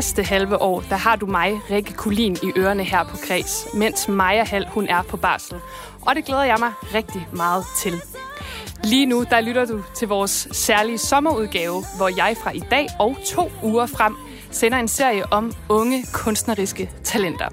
[0.00, 4.08] Næste halve år, der har du mig, Rikke Kulin, i ørerne her på Kreds, mens
[4.08, 5.60] Maja Hall, hun er på barsel.
[6.00, 8.02] Og det glæder jeg mig rigtig meget til.
[8.84, 13.16] Lige nu, der lytter du til vores særlige sommerudgave, hvor jeg fra i dag og
[13.26, 14.16] to uger frem
[14.50, 17.48] sender en serie om unge kunstneriske talenter.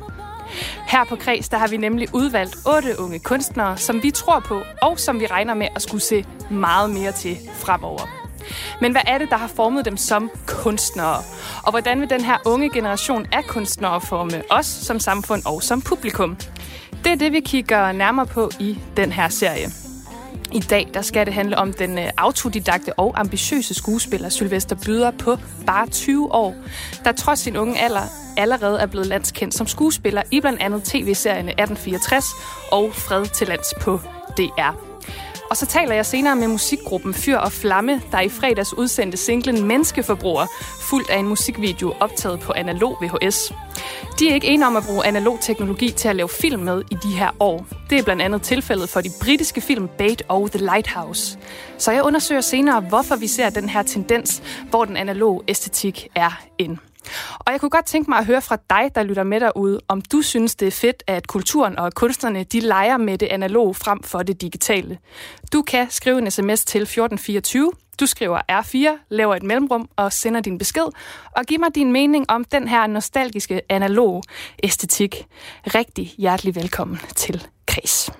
[0.87, 4.61] Her på Kreds, der har vi nemlig udvalgt otte unge kunstnere, som vi tror på,
[4.81, 8.26] og som vi regner med at skulle se meget mere til fremover.
[8.81, 11.23] Men hvad er det, der har formet dem som kunstnere?
[11.63, 15.81] Og hvordan vil den her unge generation af kunstnere forme os som samfund og som
[15.81, 16.37] publikum?
[17.03, 19.67] Det er det, vi kigger nærmere på i den her serie.
[20.53, 25.11] I dag der skal det handle om den øh, autodidakte og ambitiøse skuespiller Sylvester Byder
[25.11, 26.55] på bare 20 år,
[27.03, 28.01] der trods sin unge alder
[28.37, 32.25] allerede er blevet landskendt som skuespiller i blandt andet tv-serierne 1864
[32.71, 33.99] og Fred til lands på
[34.37, 34.86] DR.
[35.49, 39.63] Og så taler jeg senere med musikgruppen Fyr og Flamme, der i fredags udsendte singlen
[39.63, 40.45] Menneskeforbruger,
[40.81, 43.53] fuldt af en musikvideo optaget på analog VHS.
[44.19, 46.95] De er ikke enige om at bruge analog teknologi til at lave film med i
[47.03, 47.65] de her år.
[47.89, 51.37] Det er blandt andet tilfældet for de britiske film Bait og The Lighthouse.
[51.77, 56.41] Så jeg undersøger senere, hvorfor vi ser den her tendens, hvor den analog æstetik er
[56.57, 56.77] ind.
[57.39, 60.01] Og jeg kunne godt tænke mig at høre fra dig, der lytter med derude, om
[60.01, 64.03] du synes, det er fedt, at kulturen og kunstnerne de leger med det analoge frem
[64.03, 64.97] for det digitale.
[65.53, 67.71] Du kan skrive en sms til 1424.
[67.99, 70.85] Du skriver R4, laver et mellemrum og sender din besked,
[71.31, 74.23] og giv mig din mening om den her nostalgiske analog
[74.63, 75.27] æstetik.
[75.75, 78.11] Rigtig hjertelig velkommen til Kres.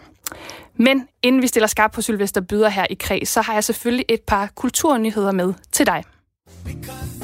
[0.75, 4.05] Men inden vi stiller skarp på Sylvester Byder her i Kreds, så har jeg selvfølgelig
[4.09, 6.03] et par kulturnyheder med til dig.
[6.63, 7.17] Because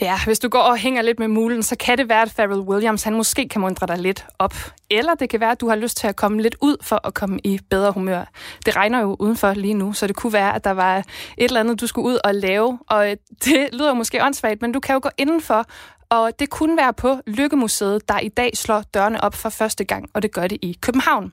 [0.00, 2.60] Ja, hvis du går og hænger lidt med mulen, så kan det være, at Pharrell
[2.60, 4.54] Williams han måske kan mundre dig lidt op.
[4.90, 7.14] Eller det kan være, at du har lyst til at komme lidt ud for at
[7.14, 8.24] komme i bedre humør.
[8.66, 11.04] Det regner jo udenfor lige nu, så det kunne være, at der var et
[11.38, 12.78] eller andet, du skulle ud og lave.
[12.88, 15.66] Og øh, det lyder måske åndssvagt, men du kan jo gå indenfor
[16.10, 20.10] og det kunne være på Lykkemuseet, der i dag slår dørene op for første gang,
[20.14, 21.32] og det gør det i København.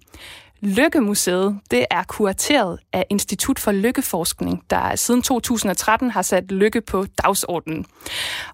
[0.65, 7.05] Lykkemuseet det er kurateret af Institut for Lykkeforskning, der siden 2013 har sat lykke på
[7.23, 7.85] dagsordenen.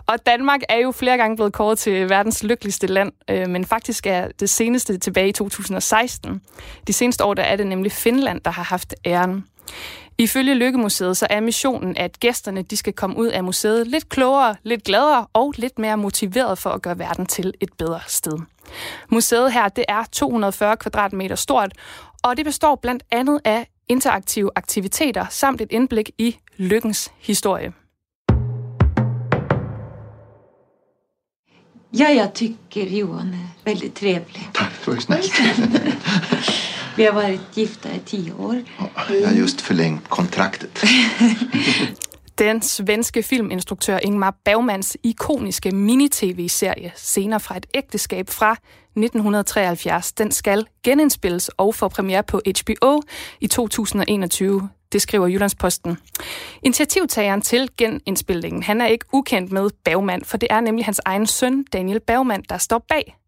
[0.08, 4.06] Og Danmark er jo flere gange blevet kåret til verdens lykkeligste land, øh, men faktisk
[4.06, 6.42] er det seneste tilbage i 2016.
[6.88, 9.46] De seneste år der er det nemlig Finland, der har haft æren.
[10.20, 14.56] Ifølge Lykkemuseet så er missionen, at gæsterne de skal komme ud af museet lidt klogere,
[14.64, 18.40] lidt gladere og lidt mere motiveret for at gøre verden til et bedre sted.
[19.10, 21.74] Museet her det er 240 kvadratmeter stort,
[22.24, 27.74] og det består blandt andet af interaktive aktiviteter samt et indblik i lykkens historie.
[32.00, 34.50] Ja, jeg tycker Johan er väldigt trevlig.
[34.56, 35.32] Tack, det var ju snällt.
[37.00, 38.64] Vi har varit gifta i tio år.
[39.22, 40.84] Jag har just förlängt kontraktet.
[42.38, 50.66] Den svenske filminstruktør Ingmar Bergmans ikoniske mini-tv-serie Scener fra et ægteskab fra 1973, den skal
[50.84, 53.02] genindspilles og få premiere på HBO
[53.40, 54.70] i 2021.
[54.92, 55.98] Det skriver Jyllandsposten.
[56.64, 61.28] Initiativtageren til genindspilningen, han er ikke ukendt med Bergman, for det er nemlig hans egen
[61.28, 63.19] søn, Daniel Bergman, der står bag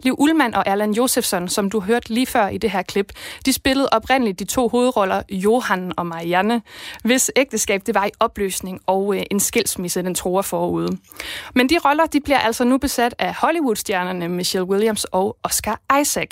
[0.00, 3.12] Liv Ullmann og Erland Josefsson, som du hørte lige før i det her klip,
[3.46, 6.62] de spillede oprindeligt de to hovedroller, Johan og Marianne,
[7.04, 10.98] hvis ægteskab det var i opløsning og øh, en skilsmisse, den tror forude.
[11.54, 16.30] Men de roller de bliver altså nu besat af Hollywood-stjernerne Michelle Williams og Oscar Isaac.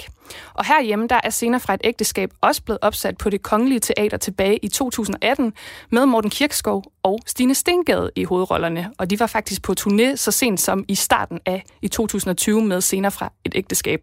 [0.55, 4.17] Og herhjemme der er scener fra et ægteskab også blevet opsat på det kongelige teater
[4.17, 5.53] tilbage i 2018
[5.91, 8.91] med Morten Kirkskov og Stine Stengade i hovedrollerne.
[8.99, 12.81] Og de var faktisk på turné så sent som i starten af i 2020 med
[12.81, 14.01] scener fra et ægteskab.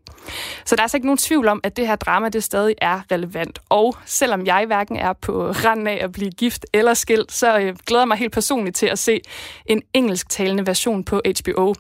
[0.66, 3.02] Så der er altså ikke nogen tvivl om, at det her drama det stadig er
[3.12, 3.60] relevant.
[3.69, 7.75] Og selvom jeg hverken er på randen af at blive gift eller skilt, så øh,
[7.86, 9.22] glæder jeg mig helt personligt til at se
[9.66, 11.74] en engelsktalende version på HBO.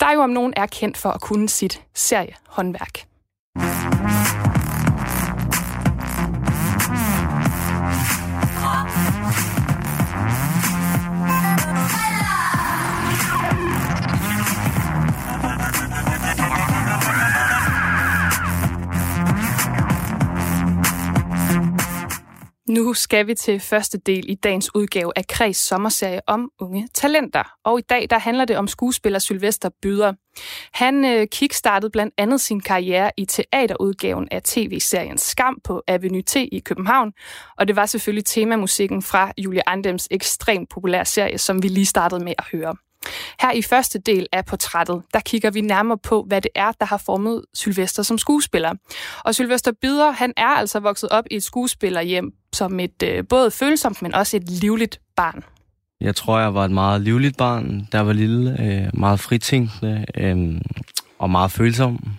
[0.00, 3.08] Der jo om nogen er kendt for at kunne sit seriehåndværk.
[22.68, 27.42] Nu skal vi til første del i dagens udgave af Kreds sommerserie om unge talenter.
[27.64, 30.12] Og i dag der handler det om skuespiller Sylvester Byder.
[30.72, 36.36] Han øh, kickstartede blandt andet sin karriere i teaterudgaven af tv-serien Skam på Avenue T
[36.36, 37.12] i København.
[37.58, 42.24] Og det var selvfølgelig temamusikken fra Julie Andems ekstremt populære serie, som vi lige startede
[42.24, 42.76] med at høre.
[43.40, 46.86] Her i første del af portrættet, der kigger vi nærmere på, hvad det er, der
[46.86, 48.74] har formet Sylvester som skuespiller.
[49.24, 53.50] Og Sylvester Byder, han er altså vokset op i et skuespillerhjem som et øh, både
[53.50, 55.44] følsomt, men også et livligt barn.
[56.00, 60.60] Jeg tror, jeg var et meget livligt barn, der var lille, øh, meget fritænkende øh,
[61.18, 62.18] og meget følsom.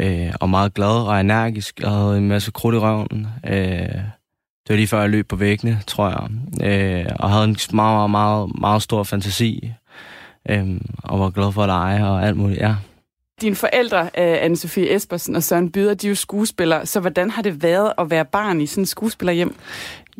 [0.00, 1.80] Øh, og meget glad og energisk.
[1.80, 3.26] Jeg havde en masse krudt i røven.
[3.46, 3.94] Øh,
[4.62, 6.28] det var lige før jeg løb på væggene, tror jeg.
[6.70, 9.72] Øh, og havde en meget, meget, meget, meget stor fantasi
[10.50, 12.74] øhm, og var glad for at lege og alt muligt, ja.
[13.40, 17.42] Dine forældre, øh, Anne-Sophie Espersen og Søren Byder, de er jo skuespillere, så hvordan har
[17.42, 19.54] det været at være barn i sådan et skuespillerhjem?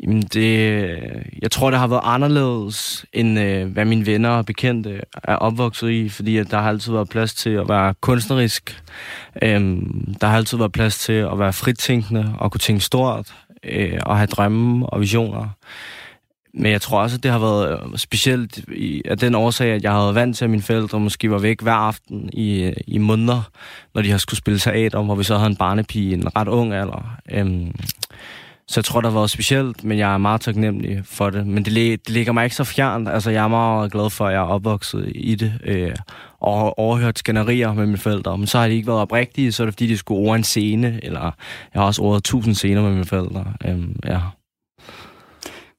[0.03, 0.89] Jamen det,
[1.41, 5.89] jeg tror, det har været anderledes, end øh, hvad mine venner og bekendte er opvokset
[5.89, 8.83] i, fordi at der har altid været plads til at være kunstnerisk.
[9.41, 13.33] Øhm, der har altid været plads til at være fritænkende og kunne tænke stort
[13.63, 15.47] øh, og have drømme og visioner.
[16.53, 19.83] Men jeg tror også, at det har været øh, specielt i, af den årsag, at
[19.83, 23.49] jeg havde vant til, at mine forældre måske var væk hver aften i, i måneder,
[23.95, 26.73] når de har skulle spille teater, hvor vi så havde en barnepige en ret ung
[26.73, 27.17] alder.
[27.31, 27.75] Øhm,
[28.67, 31.47] så jeg tror, det har været specielt, men jeg er meget taknemmelig for det.
[31.47, 33.09] Men det, det ligger mig ikke så fjernt.
[33.09, 35.53] Altså, jeg er meget glad for, at jeg er opvokset i det.
[35.65, 35.95] Øh,
[36.39, 38.37] og overhørt skænderier med mine forældre.
[38.37, 40.43] Men så har de ikke været oprigtige, så er det fordi, de skulle over en
[40.43, 40.99] scene.
[41.03, 41.21] Eller
[41.73, 43.45] jeg har også over tusind scener med mine forældre.
[43.65, 44.19] Øhm, ja.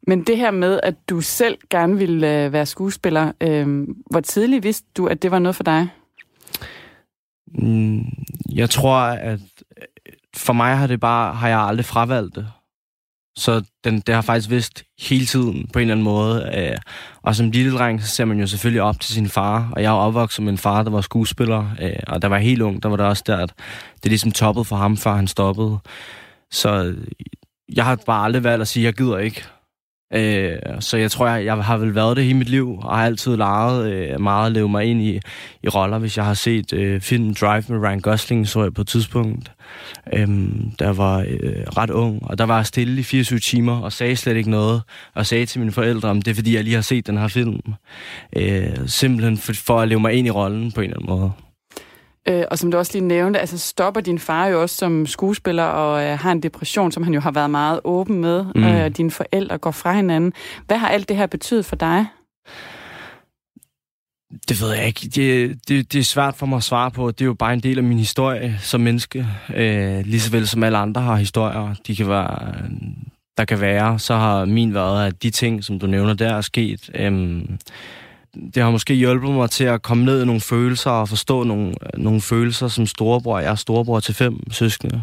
[0.07, 4.65] Men det her med, at du selv gerne ville øh, være skuespiller, øh, hvor tidligt
[4.65, 5.89] vidste du, at det var noget for dig?
[7.59, 8.05] Mm,
[8.53, 9.41] jeg tror, at
[9.79, 9.85] øh,
[10.37, 12.47] for mig har det bare, har jeg aldrig fravalgt det.
[13.37, 16.53] Så den, det har faktisk vidst hele tiden på en eller anden måde.
[16.57, 16.77] Øh,
[17.23, 19.71] og som lille dreng, så ser man jo selvfølgelig op til sin far.
[19.73, 21.71] Og jeg er opvokset med en far, der var skuespiller.
[21.83, 23.53] Øh, og der var helt ung, der var det også der, at
[24.03, 25.79] det ligesom toppede for ham, før han stoppede.
[26.51, 27.07] Så øh,
[27.75, 29.45] jeg har bare aldrig valgt at sige, at jeg gider ikke.
[30.15, 33.05] Øh, så jeg tror, jeg, jeg har vel været det hele mit liv, og har
[33.05, 35.21] altid leget øh, meget at leve mig ind i,
[35.63, 35.99] i roller.
[35.99, 39.53] Hvis jeg har set øh, filmen Drive med Ryan Gosling, så jeg på et tidspunkt,
[40.13, 40.29] øh,
[40.79, 44.17] der var øh, ret ung, og der var jeg stille i 24 timer, og sagde
[44.17, 44.83] slet ikke noget,
[45.15, 47.29] og sagde til mine forældre, om det er fordi, jeg lige har set den her
[47.29, 47.61] film.
[48.37, 51.33] Øh, simpelthen for, for at leve mig ind i rollen på en eller anden måde.
[52.29, 55.65] Øh, og som du også lige nævnte, altså stopper din far jo også som skuespiller
[55.65, 58.65] og øh, har en depression, som han jo har været meget åben med, mm.
[58.65, 60.33] øh, og dine forældre går fra hinanden.
[60.67, 62.07] Hvad har alt det her betydet for dig?
[64.49, 65.01] Det ved jeg ikke.
[65.01, 67.11] Det, det, det er svært for mig at svare på.
[67.11, 69.27] Det er jo bare en del af min historie som menneske.
[69.55, 71.75] Øh, lige så vel som alle andre har historier.
[71.87, 72.55] De kan være,
[73.37, 73.99] der kan være.
[73.99, 76.91] Så har min været, at de ting, som du nævner der, er sket.
[76.95, 77.43] Øh,
[78.55, 81.75] det har måske hjulpet mig til at komme ned i nogle følelser og forstå nogle,
[81.97, 83.39] nogle følelser som storebror.
[83.39, 85.03] Jeg er storebror til fem søskende.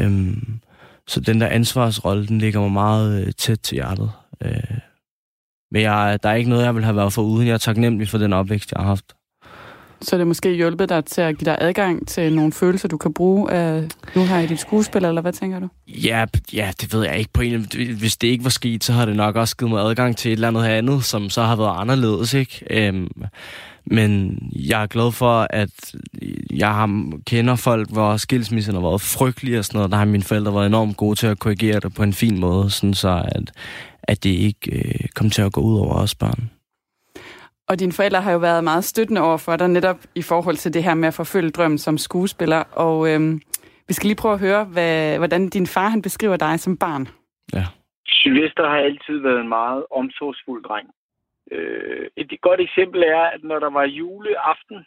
[0.00, 0.60] Øhm,
[1.06, 4.10] så den der ansvarsrolle, den ligger mig meget øh, tæt til hjertet.
[4.44, 4.78] Øh,
[5.70, 7.46] men jeg, der er ikke noget, jeg vil have været for uden.
[7.46, 9.14] Jeg er taknemmelig for den opvækst, jeg har haft
[10.04, 13.14] så det måske hjulpet dig til at give dig adgang til nogle følelser, du kan
[13.14, 13.84] bruge af,
[14.14, 15.68] nu her i dit skuespil, eller hvad tænker du?
[15.88, 17.30] Ja, ja, det ved jeg ikke.
[17.32, 17.66] På en,
[17.98, 20.32] hvis det ikke var sket, så har det nok også givet mig adgang til et
[20.32, 22.64] eller andet andet, som så har været anderledes, ikke?
[22.70, 23.08] Øhm,
[23.86, 25.94] men jeg er glad for, at
[26.50, 29.90] jeg har, kender folk, hvor skilsmissen har været frygtelig og sådan noget.
[29.90, 32.70] Der har mine forældre været enormt gode til at korrigere det på en fin måde,
[32.70, 33.52] sådan så at,
[34.02, 36.50] at det ikke øh, kom til at gå ud over os børn.
[37.68, 40.74] Og dine forældre har jo været meget støttende over for dig, netop i forhold til
[40.74, 42.62] det her med at forfølge drømmen som skuespiller.
[42.72, 43.40] Og øhm,
[43.88, 47.08] vi skal lige prøve at høre, hvad, hvordan din far han beskriver dig som barn.
[47.52, 47.64] Ja.
[48.06, 50.88] Sylvester har altid været en meget omsorgsfuld dreng.
[51.52, 54.78] Øh, et godt eksempel er, at når der var juleaften,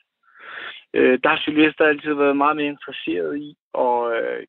[0.93, 3.55] øh, der har Sylvester altid været meget mere interesseret i
[3.85, 4.43] at øh,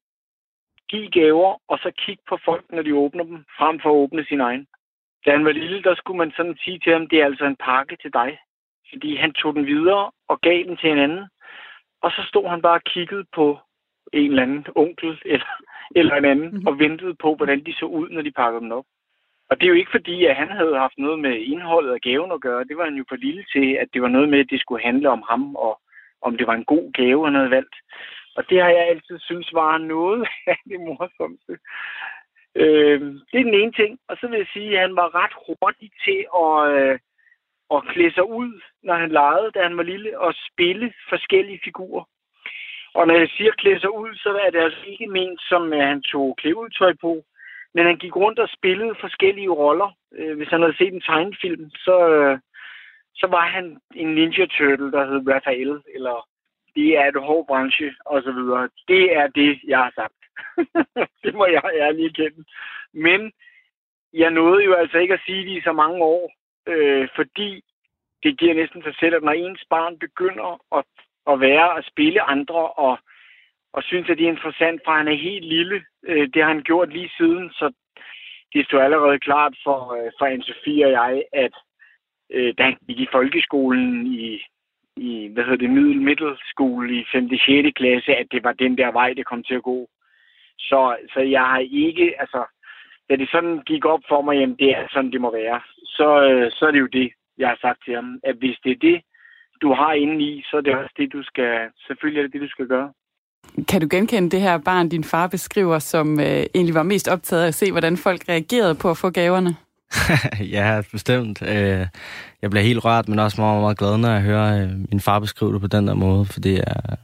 [0.90, 4.24] give gaver, og så kigge på folk, når de åbner dem, frem for at åbne
[4.24, 4.66] sin egen.
[5.24, 7.56] Da han var lille, der skulle man sådan sige til ham, det er altså en
[7.56, 8.38] pakke til dig.
[8.92, 11.24] Fordi han tog den videre og gav den til en anden.
[12.02, 13.58] Og så stod han bare og kiggede på
[14.12, 15.52] en eller anden onkel eller,
[15.96, 16.66] eller en anden, mm-hmm.
[16.66, 18.84] og ventede på, hvordan de så ud, når de pakkede dem op.
[19.50, 22.32] Og det er jo ikke fordi, at han havde haft noget med indholdet af gaven
[22.32, 22.64] at gøre.
[22.64, 24.84] Det var han jo for lille til, at det var noget med, at det skulle
[24.84, 25.80] handle om ham, og
[26.22, 27.76] om det var en god gave, han havde valgt.
[28.36, 31.58] Og det har jeg altid synes var noget af det morsomste.
[32.54, 33.98] Øh, det er den ene ting.
[34.08, 36.98] Og så vil jeg sige, at han var ret hurtig til at, øh,
[37.74, 42.04] at klæde sig ud, når han legede, da han var lille, og spille forskellige figurer.
[42.94, 45.86] Og når jeg siger klæde sig ud, så er det altså ikke ment som, at
[45.86, 47.24] han tog klæudtøj på.
[47.74, 49.90] Men han gik rundt og spillede forskellige roller.
[50.14, 52.38] Øh, hvis han havde set en tegnefilm, så, øh,
[53.14, 56.28] så var han en Ninja Turtle, der hed Raphael, eller
[56.74, 58.68] det er et hård branche, og så videre.
[58.88, 60.14] Det er det, jeg har sagt.
[61.24, 62.44] det må jeg ærligt erkende.
[62.92, 63.32] Men
[64.12, 66.32] jeg nåede jo altså ikke at sige det i så mange år,
[66.66, 67.62] øh, fordi
[68.22, 70.84] det giver næsten sig selv, at når ens barn begynder at,
[71.32, 72.98] at være og spille andre, og,
[73.72, 76.62] og synes, at det er interessant, for han er helt lille, øh, det har han
[76.62, 77.72] gjort lige siden, så
[78.52, 81.54] det stod allerede klart for, øh, for Anne-Sophie og jeg, at
[82.30, 84.42] øh, da han gik i folkeskolen i,
[84.96, 87.28] i hvad hedder det, middel middelskole i 5.
[87.28, 87.68] 6.
[87.76, 89.88] klasse, at det var den der vej, det kom til at gå.
[90.58, 92.40] Så, så jeg har ikke, altså,
[93.08, 96.08] da det sådan gik op for mig, jamen det er sådan, det må være, så,
[96.30, 98.80] øh, så er det jo det, jeg har sagt til ham, at hvis det er
[98.88, 98.98] det,
[99.62, 101.52] du har inde i, så er det også det, du skal,
[101.86, 102.92] selvfølgelig er det det, du skal gøre.
[103.68, 107.42] Kan du genkende det her barn, din far beskriver, som øh, egentlig var mest optaget
[107.42, 109.56] af at se, hvordan folk reagerede på at få gaverne?
[110.56, 111.42] ja, bestemt.
[111.42, 111.86] Øh,
[112.42, 115.20] jeg bliver helt rørt, men også meget, meget glad, når jeg hører øh, min far
[115.20, 116.96] beskrive det på den der måde, for det er,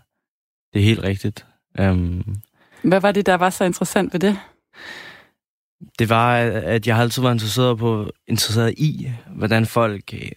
[0.73, 1.46] det er helt rigtigt.
[1.80, 2.37] Um,
[2.85, 4.38] hvad var det, der var så interessant ved det?
[5.99, 10.31] Det var, at jeg altid var interesseret, på, interesseret i, hvordan folk øh,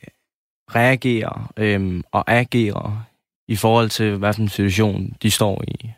[0.75, 3.03] reagerer øhm, og agerer
[3.47, 5.91] i forhold til, hvad en situation de står i.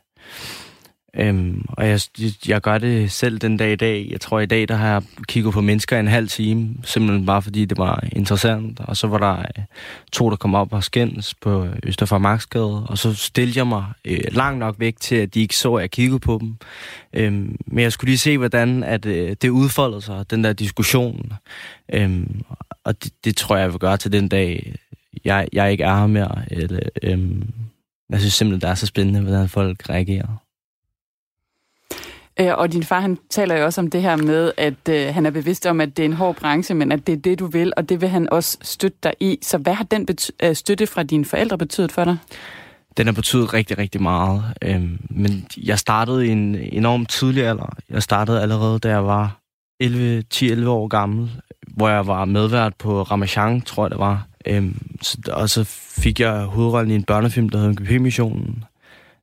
[1.14, 2.00] Øhm, og jeg,
[2.48, 4.08] jeg gør det selv den dag i dag.
[4.12, 7.42] Jeg tror, i dag der har jeg kigget på mennesker en halv time, simpelthen bare
[7.42, 8.80] fordi det var interessant.
[8.80, 9.64] Og så var der øh,
[10.12, 14.60] to, der kom op og skændes på Østerfarmarksgade, og så stillede jeg mig øh, langt
[14.60, 16.56] nok væk til, at de ikke så, at jeg kiggede på dem.
[17.14, 21.34] Øhm, men jeg skulle lige se, hvordan at, øh, det udfoldede sig, den der diskussion.
[21.94, 22.42] Øhm,
[22.84, 24.76] og det, det tror jeg, jeg vil gøre til den dag,
[25.26, 26.42] jeg, jeg ikke er her mere.
[26.52, 27.50] Eller, øhm,
[28.10, 30.49] jeg synes simpelthen, det er så spændende, hvordan folk reagerer.
[32.40, 35.26] Øh, og din far, han taler jo også om det her med, at øh, han
[35.26, 37.48] er bevidst om, at det er en hård branche, men at det er det, du
[37.48, 39.40] vil, og det vil han også støtte dig i.
[39.42, 42.18] Så hvad har den bety- øh, støtte fra dine forældre betydet for dig?
[42.98, 44.44] Den har betydet rigtig, rigtig meget.
[44.62, 47.76] Øhm, men jeg startede i en enormt tidlig alder.
[47.90, 49.40] Jeg startede allerede, da jeg var
[49.80, 51.32] 11, 10-11 år gammel,
[51.68, 54.28] hvor jeg var medvært på Ramachan, tror jeg det var.
[54.46, 55.64] Øhm, så, og så
[55.98, 58.64] fik jeg hovedrollen i en børnefilm, der hedder GP-missionen.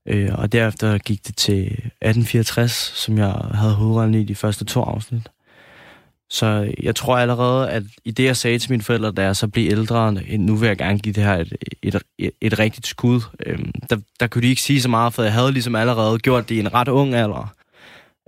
[0.06, 4.82] Øh, og derefter gik det til 1864, som jeg havde hovedrollen i de første to
[4.82, 5.28] afsnit.
[6.30, 9.48] Så jeg tror allerede, at i det, jeg sagde til mine forældre, da jeg så
[9.48, 13.20] blev ældre, nu vil jeg gerne give det her et, et, et, et rigtigt skud,
[13.46, 16.48] øhm, der, der kunne de ikke sige så meget, for jeg havde ligesom allerede gjort
[16.48, 17.54] det i en ret ung alder.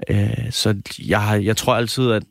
[0.08, 2.22] Øh, så jeg, har, jeg tror altid, at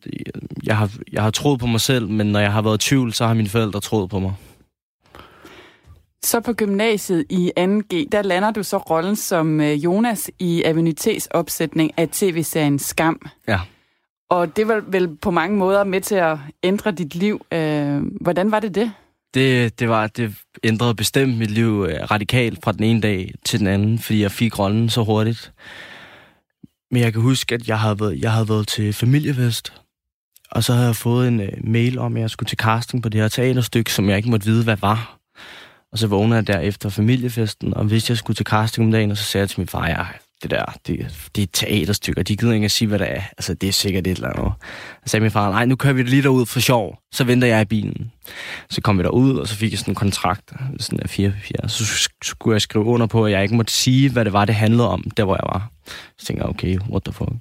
[0.63, 3.13] jeg har, jeg har troet på mig selv, men når jeg har været i tvivl,
[3.13, 4.33] så har mine forældre troet på mig.
[6.27, 11.27] Så på gymnasiet i 2G, der lander du så rollen som øh, Jonas i Avenités
[11.31, 13.29] opsætning af tv-serien Skam.
[13.47, 13.59] Ja.
[14.29, 17.45] Og det var vel på mange måder med til at ændre dit liv.
[17.51, 18.91] Øh, hvordan var det det?
[19.33, 23.59] Det, det, var, det ændrede bestemt mit liv øh, radikalt fra den ene dag til
[23.59, 25.53] den anden, fordi jeg fik rollen så hurtigt.
[26.91, 29.73] Men jeg kan huske, at jeg havde været, jeg havde været til familiefest,
[30.51, 33.21] og så havde jeg fået en mail om, at jeg skulle til casting på det
[33.21, 35.16] her teaterstykke, som jeg ikke måtte vide, hvad var.
[35.97, 39.11] Og så vågnede jeg der efter familiefesten, og hvis jeg skulle til casting om dagen,
[39.11, 40.05] og så sagde jeg til min far, ja,
[40.43, 43.11] det der, det, det er et teaterstykke, og de gider ikke at sige, hvad det
[43.11, 43.21] er.
[43.37, 44.53] Altså, det er sikkert et eller andet.
[45.05, 46.99] Så sagde min far, nej, nu kører vi det lige derud for sjov.
[47.11, 48.11] Så venter jeg i bilen.
[48.69, 51.67] Så kom vi derud, og så fik jeg sådan en kontrakt, sådan en fire papir.
[51.67, 54.55] Så skulle jeg skrive under på, at jeg ikke måtte sige, hvad det var, det
[54.55, 55.71] handlede om, der hvor jeg var.
[56.17, 57.31] Så tænkte jeg, okay, what the fuck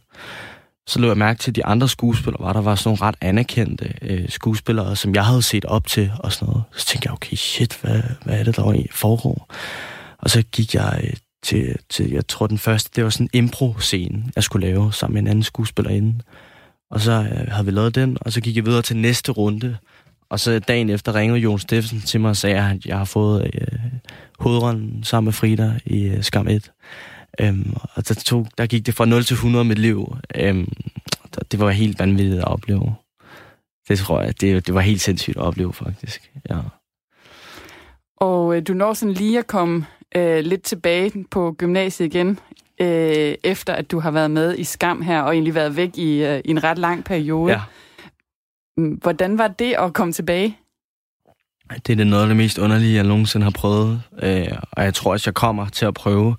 [0.86, 3.16] så lå jeg mærke til, at de andre skuespillere var, der var sådan nogle ret
[3.20, 6.64] anerkendte øh, skuespillere, som jeg havde set op til og sådan noget.
[6.76, 9.48] Så tænkte jeg, okay, shit, hvad, hvad er det, der i foregår?
[10.18, 11.12] Og så gik jeg øh,
[11.42, 15.14] til, til, jeg tror den første, det var sådan en impro-scene, jeg skulle lave sammen
[15.14, 16.20] med en anden skuespillerinde.
[16.90, 19.76] Og så øh, havde vi lavet den, og så gik jeg videre til næste runde.
[20.30, 23.50] Og så dagen efter ringede Jon Steffensen til mig og sagde, at jeg har fået
[23.54, 23.78] øh,
[24.38, 26.70] hovedrollen sammen med Frida i øh, Skam 1.
[27.40, 30.16] Øhm, og der, tog, der gik det fra 0 til 100 med liv.
[30.34, 30.72] Øhm,
[31.52, 32.94] det var helt vanvittigt at opleve.
[33.88, 36.32] Det tror jeg, det, det var helt sindssygt at opleve, faktisk.
[36.50, 36.58] Ja.
[38.16, 42.38] Og øh, du når sådan lige at komme øh, lidt tilbage på gymnasiet igen,
[42.80, 46.24] øh, efter at du har været med i Skam her, og egentlig været væk i,
[46.24, 47.52] øh, i en ret lang periode.
[47.52, 47.60] Ja.
[49.02, 50.58] Hvordan var det at komme tilbage?
[51.70, 54.02] Det er det noget af det mest underlige, jeg nogensinde har prøvet.
[54.22, 56.36] Øh, og jeg tror også, jeg kommer til at prøve.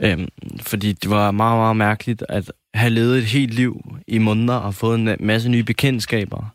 [0.00, 0.28] Øh,
[0.60, 4.74] fordi det var meget, meget mærkeligt at have levet et helt liv i måneder og
[4.74, 6.54] fået en masse nye bekendtskaber.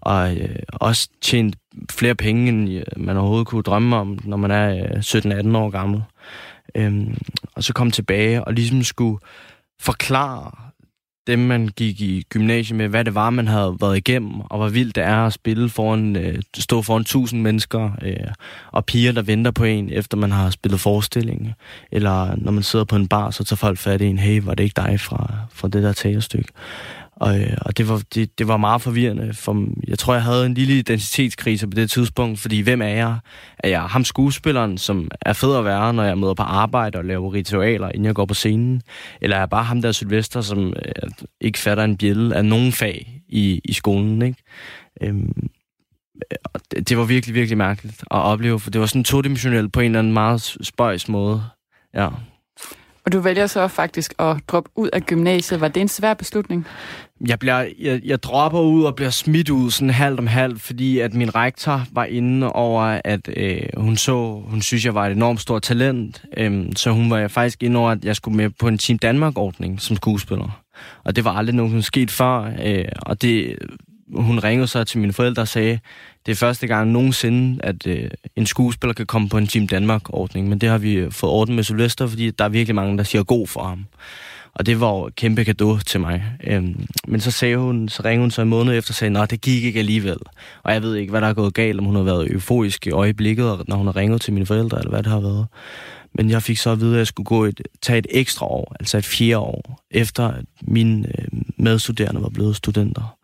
[0.00, 1.56] Og øh, også tjent
[1.90, 5.70] flere penge, end øh, man overhovedet kunne drømme om, når man er øh, 17-18 år
[5.70, 6.02] gammel.
[6.74, 7.06] Øh,
[7.54, 9.18] og så komme tilbage og ligesom skulle
[9.80, 10.50] forklare
[11.26, 14.68] dem, man gik i gymnasiet med, hvad det var, man havde været igennem, og hvor
[14.68, 18.30] vildt det er at spille foran, øh, stå foran tusind mennesker, øh,
[18.72, 21.52] og piger, der venter på en, efter man har spillet forestilling.
[21.92, 24.54] Eller når man sidder på en bar, så tager folk fat i en, hey, var
[24.54, 26.48] det ikke dig fra, fra det der teaterstykke?
[27.16, 29.34] Og, øh, og det, var, det, det var meget forvirrende.
[29.34, 33.18] For jeg tror, jeg havde en lille identitetskrise på det tidspunkt, fordi hvem er jeg?
[33.58, 37.04] Er jeg ham skuespilleren, som er fed at være, når jeg møder på arbejde og
[37.04, 38.82] laver ritualer, inden jeg går på scenen?
[39.20, 42.72] Eller er jeg bare ham der Sylvester, som øh, ikke fatter en bjælle af nogen
[42.72, 44.22] fag i, i skolen?
[44.22, 44.42] Ikke?
[45.02, 45.48] Øhm,
[46.70, 49.86] det, det var virkelig, virkelig mærkeligt at opleve, for det var sådan todimensionelt på en
[49.86, 51.44] eller anden meget spøjs måde.
[51.94, 52.08] Ja.
[53.04, 55.60] Og du vælger så faktisk at droppe ud af gymnasiet.
[55.60, 56.66] Var det en svær beslutning?
[57.28, 60.98] Jeg, bliver, jeg, jeg dropper ud og bliver smidt ud sådan halvt om halvt, fordi
[60.98, 65.12] at min rektor var inde over, at øh, hun så, hun synes, jeg var et
[65.12, 66.22] enormt stort talent.
[66.36, 69.80] Øh, så hun var faktisk inde over, at jeg skulle med på en Team Danmark-ordning
[69.80, 70.62] som skuespiller.
[71.04, 72.52] Og det var aldrig nogen sket før.
[72.64, 73.56] Øh, og det,
[74.14, 75.78] hun ringede så til mine forældre og sagde,
[76.26, 80.48] det er første gang nogensinde, at øh, en skuespiller kan komme på en Team Danmark-ordning.
[80.48, 83.22] Men det har vi fået ordnet med Sylvester, fordi der er virkelig mange, der siger
[83.22, 83.86] god for ham.
[84.58, 86.24] Og det var jo et kæmpe gave til mig.
[86.44, 89.30] Øhm, men så sagde hun, så ringede hun så en måned efter og sagde, at
[89.30, 90.16] det gik ikke alligevel.
[90.62, 92.90] Og jeg ved ikke, hvad der er gået galt, om hun har været euforisk i
[92.90, 95.46] øjeblikket, når hun har ringet til mine forældre, eller hvad det har været.
[96.14, 98.76] Men jeg fik så at vide, at jeg skulle gå et, tage et ekstra år,
[98.80, 101.24] altså et fjerde år, efter at mine øh,
[101.56, 103.16] medstuderende var blevet studenter.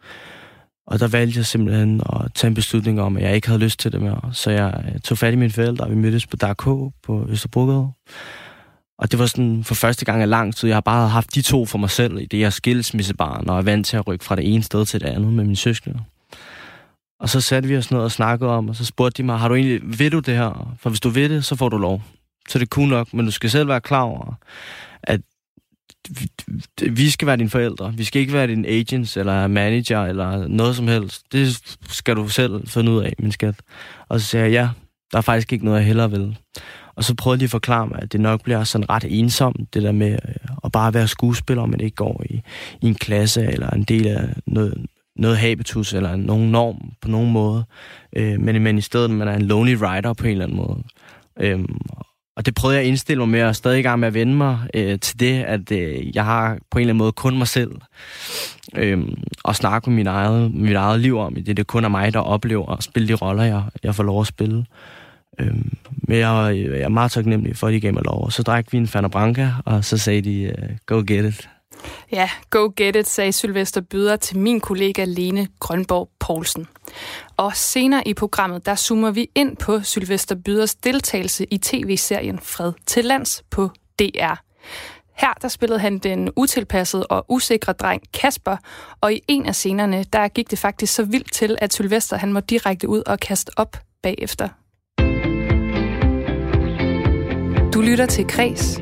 [0.87, 3.79] Og der valgte jeg simpelthen at tage en beslutning om, at jeg ikke havde lyst
[3.79, 4.31] til det mere.
[4.33, 6.59] Så jeg øh, tog fat i mine forældre, og vi mødtes på Dark
[7.03, 7.89] på Østerbrogade.
[8.99, 10.69] Og det var sådan for første gang i lang tid.
[10.69, 13.59] Jeg har bare haft de to for mig selv i det jeg er skilsmissebarn, og
[13.59, 16.01] er vant til at rykke fra det ene sted til det andet med mine søskende.
[17.21, 19.49] Og så satte vi os ned og snakkede om, og så spurgte de mig, har
[19.49, 20.75] du egentlig, ved du det her?
[20.81, 22.03] For hvis du ved det, så får du lov.
[22.49, 24.35] Så det kunne nok, men du skal selv være klar over,
[25.03, 25.21] at
[26.83, 27.95] vi skal være dine forældre.
[27.97, 31.33] Vi skal ikke være din agents eller manager eller noget som helst.
[31.33, 33.55] Det skal du selv finde ud af, min skat.
[34.09, 34.69] Og så siger jeg, ja,
[35.13, 36.39] der er faktisk ikke noget, jeg hellere vil.
[36.97, 39.83] Og så prøvede de at forklare mig, at det nok bliver sådan ret ensomt, det
[39.83, 42.43] der med øh, at bare være skuespiller, men ikke går i,
[42.83, 47.33] i en klasse eller en del af noget, noget habitus eller nogen norm på nogen
[47.33, 47.65] måde.
[48.17, 50.83] Øh, men, men i stedet, man er en lonely rider på en eller anden måde.
[51.41, 51.65] Øh,
[52.37, 54.35] og det prøvede jeg at indstille mig med, og stadig i gang med at vende
[54.35, 57.49] mig øh, til det, at øh, jeg har på en eller anden måde kun mig
[57.49, 57.71] selv.
[58.77, 59.09] Øh,
[59.45, 61.57] og snakke med mit eget, mit eget liv om det.
[61.57, 64.27] Det kun af mig, der oplever at spille de roller, jeg, jeg får lov at
[64.27, 64.59] spille.
[64.59, 64.65] Øh,
[65.39, 65.73] Øhm,
[66.09, 68.25] men jeg, jeg er meget taknemmelig for, at de gav mig lov.
[68.25, 71.49] Og så drak vi en Fanta Branca, og så sagde de, uh, go get it.
[72.13, 76.67] Ja, go get it, sagde Sylvester Byder til min kollega Lene Grønborg Poulsen.
[77.37, 82.73] Og senere i programmet, der zoomer vi ind på Sylvester Byders deltagelse i tv-serien Fred
[82.87, 84.35] til lands på DR.
[85.17, 88.57] Her der spillede han den utilpassede og usikre dreng Kasper,
[89.01, 92.33] og i en af scenerne, der gik det faktisk så vildt til, at Sylvester han
[92.33, 94.49] måtte direkte ud og kaste op bagefter.
[97.75, 98.79] Du lytter til Kres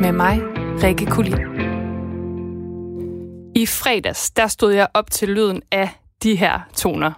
[0.00, 0.40] med mig,
[0.82, 1.38] Rikke Kulin.
[3.54, 5.88] I fredags, der stod jeg op til lyden af
[6.22, 7.12] de her toner.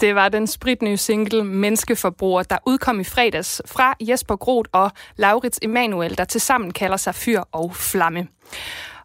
[0.00, 5.58] Det var den spritnye single Menneskeforbruger, der udkom i fredags fra Jesper Groth og Laurits
[5.62, 8.28] Emanuel, der tilsammen kalder sig Fyr og Flamme.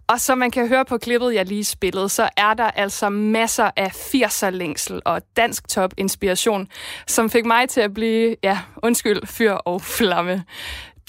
[0.07, 3.71] Og som man kan høre på klippet, jeg lige spillede, så er der altså masser
[3.77, 6.67] af 80'er længsel og dansk top inspiration,
[7.07, 10.43] som fik mig til at blive, ja, undskyld, fyr og flamme.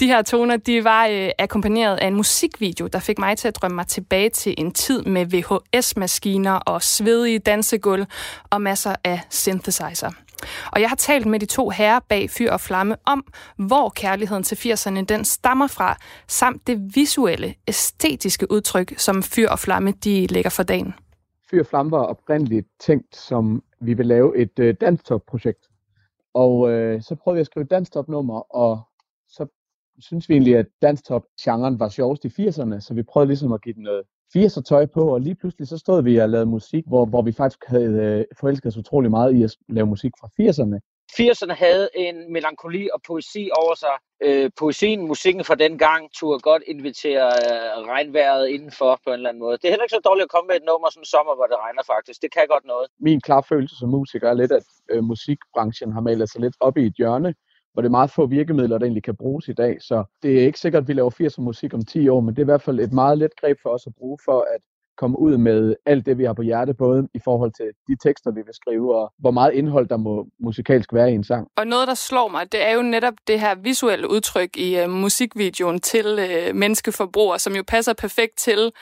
[0.00, 3.56] De her toner, de var øh, akkompagneret af en musikvideo, der fik mig til at
[3.56, 8.06] drømme mig tilbage til en tid med VHS-maskiner og svedige dansegulv
[8.50, 10.10] og masser af synthesizer.
[10.72, 13.24] Og jeg har talt med de to herrer bag Fyr og Flamme om,
[13.56, 15.96] hvor kærligheden til 80'erne den stammer fra,
[16.28, 20.94] samt det visuelle, æstetiske udtryk, som Fyr og Flamme de lægger for dagen.
[21.50, 25.68] Fyr og Flamme var oprindeligt tænkt som, vi vil lave et øh, danstop-projekt.
[26.34, 28.80] Og øh, så prøvede jeg at skrive danstop-nummer, og
[29.28, 29.46] så
[30.02, 33.74] synes vi egentlig, at danstop-genren var sjovest i 80'erne, så vi prøvede ligesom at give
[33.74, 34.02] den noget
[34.36, 37.32] 80'er tøj på, og lige pludselig så stod vi og lavede musik, hvor, hvor vi
[37.32, 40.78] faktisk havde øh, forelsket os utrolig meget i at lave musik fra 80'erne.
[41.20, 43.96] 80'erne havde en melankoli og poesi over sig.
[44.26, 49.28] Øh, poesien, musikken fra den gang, turde godt invitere øh, regnvejret indenfor på en eller
[49.28, 49.58] anden måde.
[49.58, 51.56] Det er heller ikke så dårligt at komme med et nummer en sommer, hvor det
[51.64, 52.22] regner faktisk.
[52.22, 52.86] Det kan godt noget.
[53.00, 56.76] Min klare følelse som musiker er lidt, at øh, musikbranchen har malet sig lidt op
[56.76, 57.34] i et hjørne,
[57.72, 59.76] hvor det er meget få virkemidler, der egentlig kan bruges i dag.
[59.80, 62.38] Så det er ikke sikkert, at vi laver 80 musik om 10 år, men det
[62.38, 64.60] er i hvert fald et meget let greb for os at bruge for at
[64.96, 68.30] komme ud med alt det, vi har på hjerte, både i forhold til de tekster,
[68.30, 71.48] vi vil skrive, og hvor meget indhold, der må musikalsk være i en sang.
[71.56, 74.90] Og noget, der slår mig, det er jo netop det her visuelle udtryk i uh,
[74.90, 78.72] musikvideoen til uh, menneskeforbrugere, som jo passer perfekt til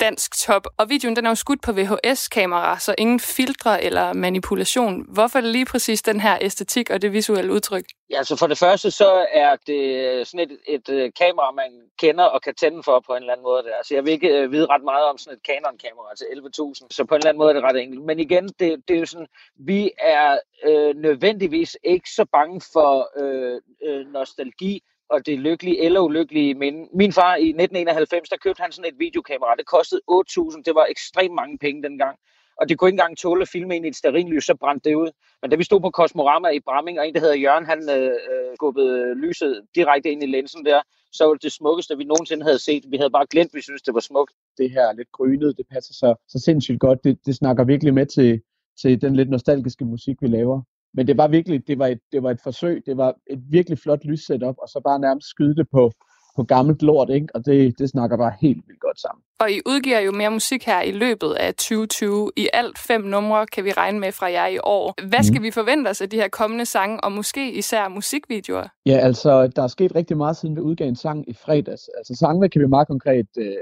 [0.00, 0.66] dansk top.
[0.78, 5.06] Og videoen den er jo skudt på VHS-kamera, så ingen filtre eller manipulation.
[5.08, 7.84] Hvorfor er det lige præcis den her æstetik og det visuelle udtryk?
[8.10, 12.24] Ja, altså for det første, så er det sådan et, et, et kamera, man kender
[12.24, 13.62] og kan tænde for på en eller anden måde.
[13.62, 13.70] Der.
[13.84, 16.86] Så jeg vil ikke øh, vide ret meget om sådan et Canon-kamera altså til 11.000,
[16.90, 18.04] så på en eller anden måde er det ret enkelt.
[18.04, 19.26] Men igen, det, det er jo sådan,
[19.56, 24.82] vi er øh, nødvendigvis ikke så bange for øh, øh, nostalgi,
[25.14, 26.80] og det lykkelige eller ulykkelige minde.
[26.94, 29.54] Min far i 1991, der købte han sådan et videokamera.
[29.60, 30.62] Det kostede 8.000.
[30.66, 32.16] Det var ekstremt mange penge dengang.
[32.60, 34.94] Og det kunne ikke engang tåle at filme ind i et sterinlys, så brændte det
[34.94, 35.10] ud.
[35.42, 38.06] Men da vi stod på Kosmorama i Bramming, og en, der hedder Jørgen, han øh,
[38.06, 40.80] øh skubbede lyset direkte ind i linsen der,
[41.12, 42.84] så var det det smukkeste, vi nogensinde havde set.
[42.88, 44.32] Vi havde bare glemt, vi synes, det var smukt.
[44.58, 47.04] Det her lidt grynede, det passer så, så sindssygt godt.
[47.04, 48.40] Det, det snakker virkelig med til,
[48.80, 50.62] til den lidt nostalgiske musik, vi laver.
[50.94, 53.78] Men det var virkelig, det var et, det var et forsøg, det var et virkelig
[53.78, 55.92] flot lyssetup, og så bare nærmest skyde det på,
[56.36, 57.26] på gammelt lort, ikke?
[57.34, 59.22] og det, det snakker bare helt vildt godt sammen.
[59.40, 62.30] Og I udgiver jo mere musik her i løbet af 2020.
[62.36, 65.08] I alt fem numre kan vi regne med fra jer i år.
[65.08, 65.44] Hvad skal mm.
[65.44, 68.68] vi forvente os af de her kommende sange, og måske især musikvideoer?
[68.86, 71.88] Ja, altså, der er sket rigtig meget, siden vi udgav en sang i fredags.
[71.98, 73.54] Altså, sangene kan vi meget konkret øh,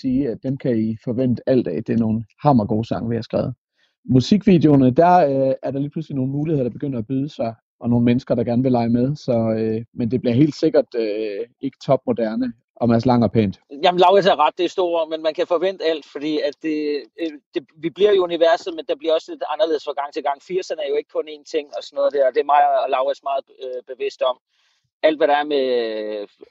[0.00, 1.84] sige, at dem kan I forvente alt af.
[1.84, 3.54] Det er nogle hammergode sange, vi har skrevet
[4.08, 7.90] musikvideoerne, der øh, er der lige pludselig nogle muligheder, der begynder at byde sig, og
[7.90, 9.16] nogle mennesker, der gerne vil lege med.
[9.16, 13.60] Så, øh, men det bliver helt sikkert øh, ikke topmoderne og Mads Lang og pænt.
[13.82, 17.02] Jamen, Laurits har ret, det er stort, men man kan forvente alt, fordi at det,
[17.20, 20.22] øh, det, vi bliver i universet, men der bliver også lidt anderledes fra gang til
[20.22, 20.38] gang.
[20.42, 22.90] 80'erne er jo ikke kun én ting og sådan noget der, det er mig og
[22.90, 24.36] Laurits meget øh, bevidst om.
[25.02, 25.64] Alt, hvad der er med,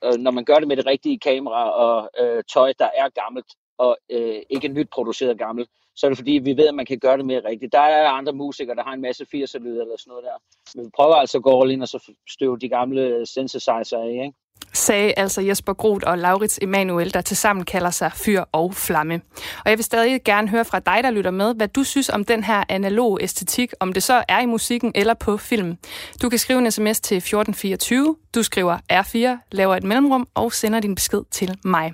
[0.04, 3.50] øh, når man gør det med det rigtige kamera og øh, tøj, der er gammelt,
[3.78, 7.00] og øh, ikke nyt produceret gammel, så er det fordi, vi ved, at man kan
[7.00, 7.72] gøre det mere rigtigt.
[7.74, 10.38] Der er andre musikere, der har en masse 80'er-lyd eller sådan noget der.
[10.76, 14.10] Men vi prøver altså at gå all in og så støve de gamle synthesizer af,
[14.10, 14.34] ikke?
[14.76, 19.22] Sagde altså Jesper Groth og Laurits Emanuel, der tilsammen kalder sig Fyr og Flamme.
[19.66, 22.26] Og jeg vil stadig gerne høre fra dig, der lytter med, hvad du synes om
[22.26, 25.78] den her analog æstetik, om det så er i musikken eller på film.
[26.22, 30.80] Du kan skrive en sms til 1424, du skriver R4, laver et mellemrum og sender
[30.80, 31.94] din besked til mig.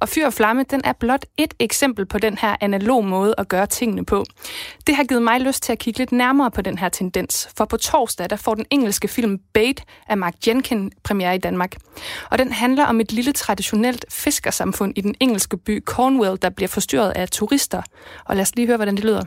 [0.00, 3.48] Og Fyr og Flamme, den er blot et eksempel på den her analog måde at
[3.48, 4.24] gøre tingene på.
[4.86, 7.64] Det har givet mig lyst til at kigge lidt nærmere på den her tendens, for
[7.64, 11.76] på torsdag der får den engelske film Bait af Mark Jenkin premiere i Danmark.
[12.30, 16.68] Og den handler om et lille traditionelt fiskersamfund i den engelske by Cornwall, der bliver
[16.68, 17.82] forstyrret af turister.
[18.24, 19.24] Og lad os lige høre, hvordan det lyder.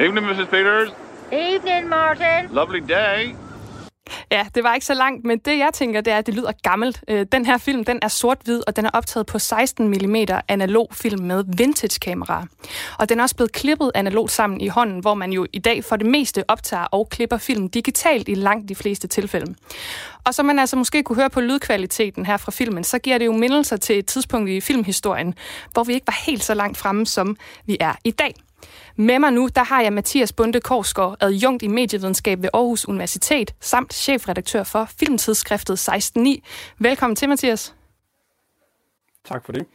[0.00, 0.48] Evening, Mrs.
[0.50, 0.88] Peters.
[1.32, 2.48] Evening, Martin.
[2.50, 3.34] Lovely day.
[4.34, 6.52] Ja, det var ikke så langt, men det jeg tænker, det er, at det lyder
[6.62, 7.00] gammelt.
[7.08, 10.16] Øh, den her film, den er sort-hvid, og den er optaget på 16 mm
[10.48, 12.46] analog film med vintage-kamera.
[12.98, 15.84] Og den er også blevet klippet analogt sammen i hånden, hvor man jo i dag
[15.84, 19.54] for det meste optager og klipper film digitalt i langt de fleste tilfælde.
[20.24, 23.26] Og som man altså måske kunne høre på lydkvaliteten her fra filmen, så giver det
[23.26, 25.34] jo mindelser til et tidspunkt i filmhistorien,
[25.72, 28.34] hvor vi ikke var helt så langt fremme, som vi er i dag.
[28.96, 33.54] Med mig nu, der har jeg Mathias Bunde Korsgaard, adjunkt i medievidenskab ved Aarhus Universitet,
[33.60, 36.40] samt chefredaktør for filmtidsskriftet 16.9.
[36.78, 37.74] Velkommen til, Mathias.
[39.28, 39.66] Tak for det.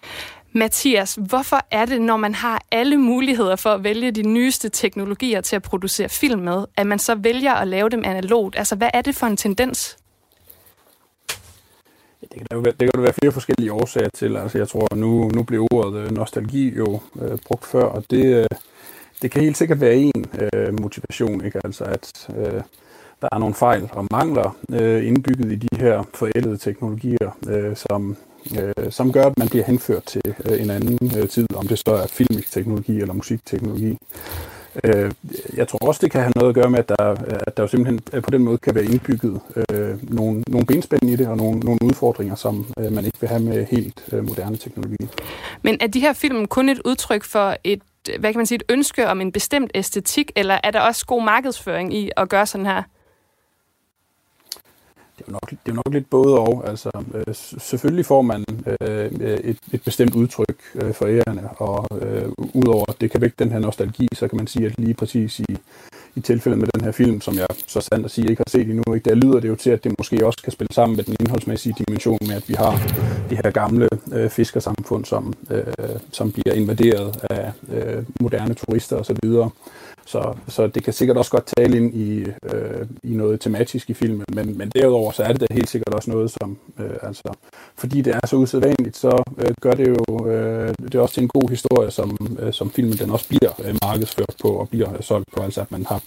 [0.52, 5.42] Mathias, hvorfor er det, når man har alle muligheder for at vælge de nyeste teknologier
[5.42, 8.58] til at producere film med, at man så vælger at lave dem analogt?
[8.58, 9.98] Altså, hvad er det for en tendens?
[12.22, 14.38] Det kan, jo være, det kan jo være flere forskellige årsager til.
[14.38, 18.26] Altså, jeg tror, nu, nu bliver ordet øh, nostalgi jo øh, brugt før, og det,
[18.26, 18.48] øh,
[19.22, 21.62] det kan helt sikkert være en øh, motivation, ikke?
[21.64, 22.62] Altså at øh,
[23.22, 28.18] der er nogle fejl og mangler øh, indbygget i de her forældede teknologier, øh, som,
[28.60, 31.80] øh, som gør, at man bliver henført til øh, en anden øh, tid, om det
[31.80, 33.98] så er filmisk teknologi eller musikteknologi.
[34.84, 35.12] Øh,
[35.56, 37.16] jeg tror også, det kan have noget at gøre med, at der,
[37.48, 41.04] at der jo simpelthen øh, på den måde kan være indbygget øh, nogle, nogle benspænd
[41.04, 44.28] i det, og nogle, nogle udfordringer, som øh, man ikke vil have med helt øh,
[44.28, 45.08] moderne teknologi.
[45.62, 47.82] Men er de her film kun et udtryk for et
[48.20, 51.24] hvad kan man sige, et ønske om en bestemt æstetik, eller er der også god
[51.24, 52.84] markedsføring i at gøre sådan her?
[55.18, 56.70] Det er jo nok, det er jo nok lidt både og.
[56.70, 58.46] Altså, øh, selvfølgelig får man
[58.82, 63.36] øh, et, et bestemt udtryk øh, for ærerne, og øh, udover at det kan vække
[63.40, 65.58] den her nostalgi, så kan man sige, at lige præcis i,
[66.16, 68.70] i tilfældet med den her film, som jeg så sandt at sige ikke har set
[68.70, 71.04] endnu, ikke, der lyder det jo til, at det måske også kan spille sammen med
[71.04, 72.72] den indholdsmæssige dimension med, at vi har
[73.30, 75.64] det her gamle øh, fiskersamfund, som, øh,
[76.12, 79.16] som bliver invaderet af øh, moderne turister osv.,
[80.06, 83.94] så, så det kan sikkert også godt tale ind i, øh, i noget tematisk i
[83.94, 87.34] filmen, men, men derudover så er det da helt sikkert også noget, som, øh, altså,
[87.76, 91.24] fordi det er så usædvanligt, så øh, gør det jo øh, det er også til
[91.24, 94.94] en god historie, som, øh, som filmen den også bliver øh, markedsført på og bliver
[94.94, 96.02] øh, solgt på, altså at man har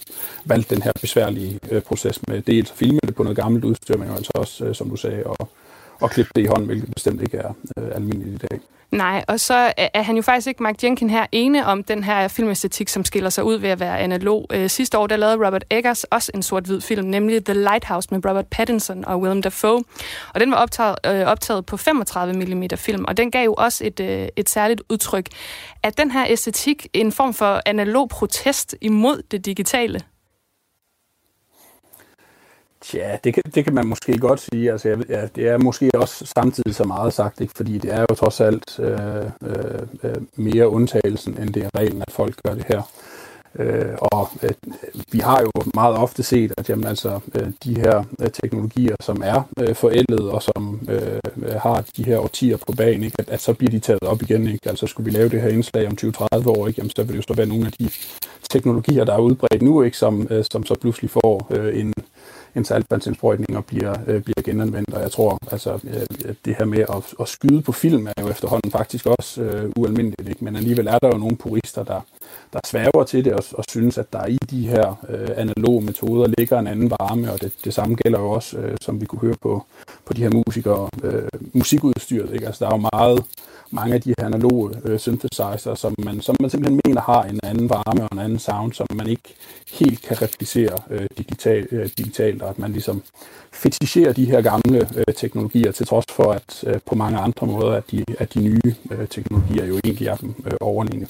[0.45, 3.97] valgt den her besværlige øh, proces med dels at filme det på noget gammelt udstyr,
[3.97, 5.49] men altså også, øh, som du sagde, og
[6.03, 8.59] at klippe det i hånden, hvilket bestemt ikke er øh, almindeligt i dag.
[8.93, 12.27] Nej, og så er han jo faktisk ikke, Mark Jenkin her, ene om den her
[12.27, 14.47] filmæstetik, som skiller sig ud ved at være analog.
[14.53, 18.25] Øh, sidste år, der lavede Robert Eggers også en sort-hvid film, nemlig The Lighthouse med
[18.25, 19.83] Robert Pattinson og Willem Dafoe.
[20.33, 23.85] Og den var optaget, øh, optaget på 35 mm film, og den gav jo også
[23.85, 25.27] et, øh, et særligt udtryk.
[25.83, 29.99] Er den her æstetik en form for analog protest imod det digitale?
[32.93, 34.71] Ja, det kan, det kan man måske godt sige.
[34.71, 37.53] Altså, jeg, ja, det er måske også samtidig så meget sagt, ikke?
[37.55, 42.01] fordi det er jo trods alt øh, øh, øh, mere undtagelsen, end det er reglen,
[42.01, 42.81] at folk gør det her.
[43.59, 44.51] Øh, og øh,
[45.11, 49.21] vi har jo meget ofte set, at jamen, altså, øh, de her øh, teknologier, som
[49.25, 53.15] er øh, forældet og som øh, øh har de her årtier på banen, ikke?
[53.19, 54.47] At, at så bliver de taget op igen.
[54.47, 54.69] Ikke?
[54.69, 56.77] Altså skulle vi lave det her indslag om 20-30 år, ikke?
[56.77, 57.89] Jamen, så vil det jo så være nogle af de
[58.49, 59.97] teknologier, der er udbredt nu, ikke?
[59.97, 61.93] Som, øh, som så pludselig får øh, en,
[62.55, 64.93] en saltvandsindsprøjtning og bliver, øh, bliver genanvendt.
[64.93, 68.21] Og jeg tror, altså, øh, øh, det her med at, at skyde på film er
[68.21, 70.29] jo efterhånden faktisk også øh, ualmindeligt.
[70.29, 70.45] Ikke?
[70.45, 72.01] Men alligevel er der jo nogle purister, der,
[72.53, 76.33] der sværger til det og, og synes, at der i de her øh, analoge metoder
[76.37, 79.21] ligger en anden varme, og det, det samme gælder jo også, øh, som vi kunne
[79.21, 79.65] høre på,
[80.05, 82.33] på de her musikere, øh, musikudstyret.
[82.33, 82.45] Ikke?
[82.45, 83.23] Altså, der er jo meget,
[83.73, 87.39] mange af de her analoge øh, synthesizer, som man, som man simpelthen mener har en
[87.43, 89.35] anden varme og en anden sound, som man ikke
[89.73, 93.03] helt kan replicere øh, digital, øh, digitalt, og at man ligesom
[93.51, 97.71] fetisherer de her gamle øh, teknologier, til trods for, at øh, på mange andre måder,
[97.71, 101.07] at de, at de nye øh, teknologier jo egentlig er dem øh, overlegne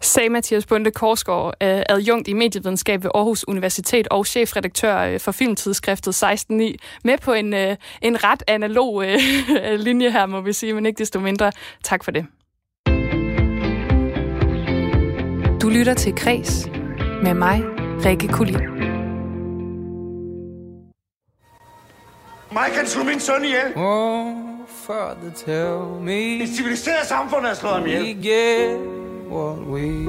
[0.00, 5.32] sagde Mathias Bunde Korsgaard, øh, adjunkt i medievidenskab ved Aarhus Universitet og chefredaktør øh, for
[5.32, 9.04] filmtidsskriftet 16.9, med på en, øh, en ret analog
[9.86, 11.52] linje her, må vi sige, men ikke desto mindre.
[11.84, 12.26] Tak for det.
[15.62, 16.68] Du lytter til Kres
[17.22, 17.62] med mig,
[18.04, 18.60] Rikke Kulin.
[22.52, 23.72] Mig kan slå min søn ihjel.
[23.76, 24.32] Oh,
[24.68, 26.42] father, tell me.
[26.42, 28.95] Et civiliseret samfund har slået ham ihjel
[29.28, 30.06] what we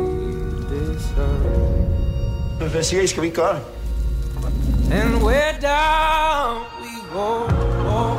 [0.69, 1.87] deserve.
[2.71, 3.07] Hvad siger I?
[3.07, 3.63] Skal vi ikke gøre det?
[4.91, 7.19] And we're down we go.
[7.19, 7.51] Oh,
[7.87, 8.17] oh,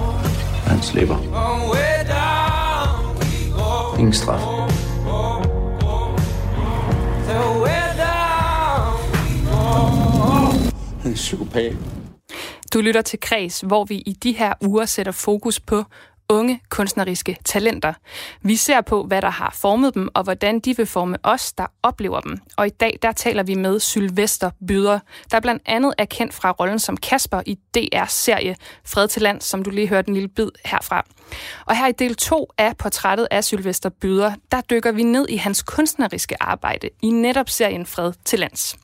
[0.00, 0.24] oh.
[0.66, 1.16] Han slipper.
[1.72, 3.98] We're down we go.
[3.98, 4.40] Ingen straf.
[7.26, 9.62] So we're down we go.
[11.02, 11.76] Han er psykopat.
[12.74, 15.84] Du lytter til Kreds, hvor vi i de her uger sætter fokus på
[16.30, 17.92] unge kunstneriske talenter.
[18.42, 21.66] Vi ser på, hvad der har formet dem, og hvordan de vil forme os, der
[21.82, 22.38] oplever dem.
[22.56, 24.98] Og i dag, der taler vi med Sylvester Byder,
[25.30, 29.62] der blandt andet er kendt fra rollen som Kasper i DR-serie Fred til Land, som
[29.62, 31.06] du lige hørte en lille bid herfra.
[31.66, 35.36] Og her i del 2 af portrættet af Sylvester Byder, der dykker vi ned i
[35.36, 38.76] hans kunstneriske arbejde i netop serien Fred til Lands.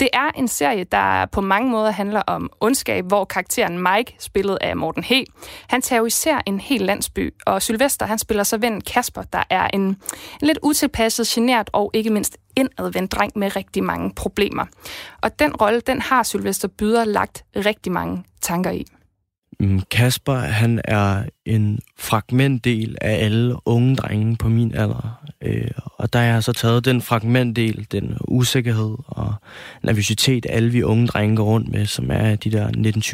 [0.00, 4.58] Det er en serie, der på mange måder handler om ondskab, hvor karakteren Mike, spillet
[4.60, 5.24] af Morten He,
[5.68, 9.80] han terroriserer en hel landsby, og Sylvester han spiller så ven Kasper, der er en,
[9.80, 9.96] en
[10.40, 14.64] lidt utilpasset, genert og ikke mindst indadvendt dreng med rigtig mange problemer.
[15.22, 18.84] Og den rolle, den har Sylvester Byder lagt rigtig mange tanker i.
[19.64, 25.24] Mm, Kasper, han er en fragmentdel af alle unge drenge på min alder.
[25.42, 29.34] Øh, og der har jeg så taget den fragmentdel, den usikkerhed og
[29.82, 32.68] nervøsitet, alle vi unge drenge går rundt med, som er de der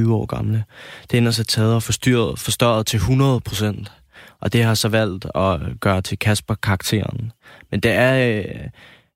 [0.09, 0.65] 19-20 år gamle.
[1.11, 3.93] Det er så taget og forstyrret, forstørret til 100 procent.
[4.41, 7.33] Og det har så valgt at gøre til Kasper-karakteren.
[7.71, 8.39] Men det er...
[8.39, 8.45] Øh,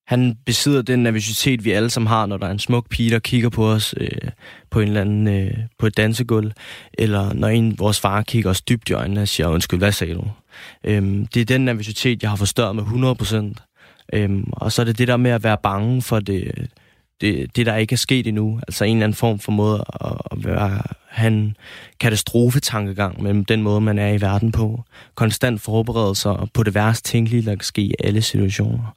[0.06, 3.18] han besidder den nervøsitet, vi alle sammen har, når der er en smuk pige, der
[3.18, 4.08] kigger på os øh,
[4.70, 6.52] på en eller anden, øh, på et dansegulv,
[6.94, 10.14] eller når en vores far kigger os dybt i øjnene og siger, undskyld, hvad sagde
[10.14, 10.24] du?
[10.84, 13.64] Øhm, det er den nervøsitet, jeg har forstørret med 100%.
[14.12, 16.68] Øhm, og så er det det der med at være bange for det,
[17.20, 18.60] det, det der ikke er sket endnu.
[18.68, 21.56] Altså en eller anden form for måde at, at være, have en
[22.00, 24.84] katastrofetankegang med den måde, man er i verden på.
[25.14, 28.94] Konstant forberedelser på det værste tænkelige, der kan ske i alle situationer.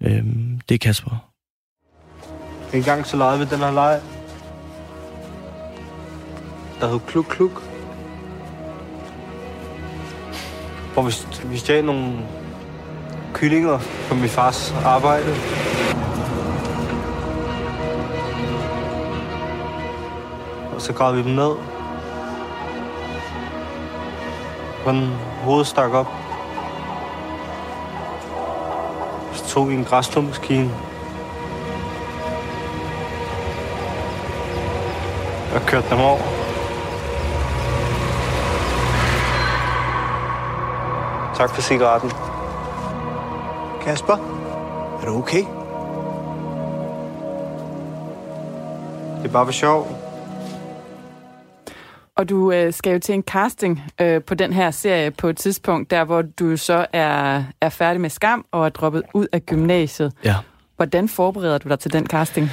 [0.00, 1.30] Øhm, det er Kasper.
[2.74, 4.00] En gang så legede vi den her leg,
[6.80, 7.62] der hed Kluk Kluk.
[10.92, 11.12] Hvor vi,
[11.50, 12.12] vi stjal nogle
[13.34, 15.34] kyllinger på min fars arbejde.
[20.74, 21.54] Og så gravede vi dem ned.
[24.82, 25.08] Hvordan
[25.44, 26.06] hovedet stak op,
[29.48, 30.70] tog vi en græsslåmaskine.
[35.54, 36.18] Og kørte dem over.
[41.36, 42.10] Tak for cigaretten.
[43.80, 44.16] Kasper,
[45.02, 45.44] er du okay?
[49.18, 50.07] Det er bare for sjov.
[52.18, 55.36] Og du øh, skal jo til en casting øh, på den her serie på et
[55.36, 59.46] tidspunkt, der hvor du så er, er færdig med skam og er droppet ud af
[59.46, 60.12] gymnasiet.
[60.24, 60.34] Ja.
[60.76, 62.50] Hvordan forbereder du dig til den casting?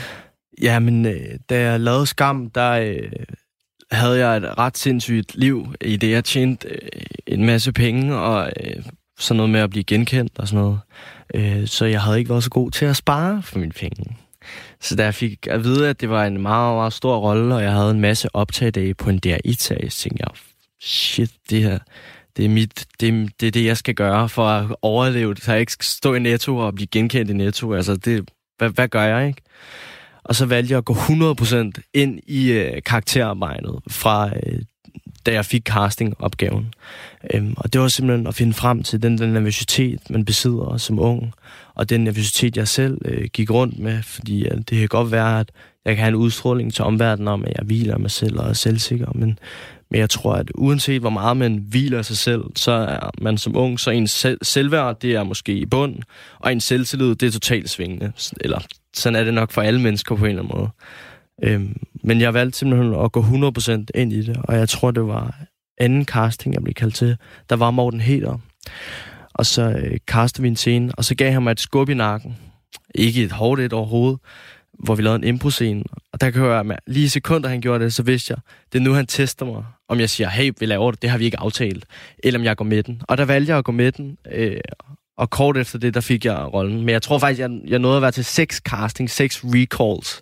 [0.61, 3.11] Ja, men øh, da jeg lavede Skam, der øh,
[3.91, 6.11] havde jeg et ret sindssygt liv i det.
[6.11, 8.83] Jeg tjente øh, en masse penge og øh,
[9.19, 10.79] sådan noget med at blive genkendt og sådan noget.
[11.33, 14.17] Øh, så jeg havde ikke været så god til at spare for mine penge.
[14.85, 17.63] Så da jeg fik at vide, at det var en meget, meget stor rolle, og
[17.63, 20.31] jeg havde en masse optagdage på en der itag så tænkte jeg,
[20.81, 21.79] shit, det her,
[22.37, 25.35] det er, mit, det, det er det, jeg skal gøre for at overleve.
[25.37, 27.73] Så jeg ikke skal stå i Netto og blive genkendt i Netto.
[27.73, 29.41] Altså, det, hvad, hvad gør jeg, ikke?
[30.23, 34.61] Og så valgte jeg at gå 100% ind i øh, karakterarbejdet fra øh,
[35.25, 36.73] da jeg fik castingopgaven.
[37.33, 40.99] Øhm, og det var simpelthen at finde frem til den, den nervøsitet, man besidder som
[40.99, 41.33] ung,
[41.75, 45.39] og den nervøsitet, jeg selv øh, gik rundt med, fordi øh, det kan godt være,
[45.39, 45.51] at
[45.85, 48.53] jeg kan have en udstråling til omverdenen om, at jeg hviler mig selv og er
[48.53, 49.39] selvsikker, men,
[49.91, 53.57] men jeg tror, at uanset hvor meget man hviler sig selv, så er man som
[53.57, 55.95] ung, så ens selv, selvværd, det er måske i bund,
[56.39, 58.11] og ens selvtillid, det er totalt svingende.
[58.41, 58.59] Eller
[58.93, 60.69] sådan er det nok for alle mennesker på en eller anden måde.
[61.43, 65.07] Øhm, men jeg valgte simpelthen at gå 100% ind i det, og jeg tror, det
[65.07, 65.35] var
[65.77, 67.17] anden casting, jeg blev kaldt til.
[67.49, 68.37] Der var Morten Heder.
[69.33, 71.93] Og så øh, castede vi en scene, og så gav han mig et skub i
[71.93, 72.37] nakken.
[72.95, 74.19] Ikke et hårdt et overhovedet,
[74.83, 75.83] hvor vi lavede en impro-scene.
[76.13, 78.37] Og der kan jeg høre, at lige i sekunder han gjorde det, så vidste jeg,
[78.73, 79.65] det er nu, han tester mig.
[79.89, 81.85] Om jeg siger, hey, vi laver det, det har vi ikke aftalt.
[82.23, 83.01] Eller om jeg går med den.
[83.07, 84.57] Og der valgte jeg at gå med den, øh,
[85.17, 86.79] og kort efter det, der fik jeg rollen.
[86.79, 90.21] Men jeg tror faktisk, jeg, jeg nåede at være til seks casting, seks recalls,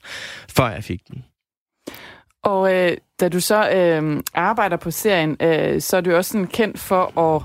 [0.49, 1.23] før jeg fik den.
[2.43, 6.47] Og øh, da du så øh, arbejder på serien, øh, så er du også sådan
[6.47, 7.41] kendt for at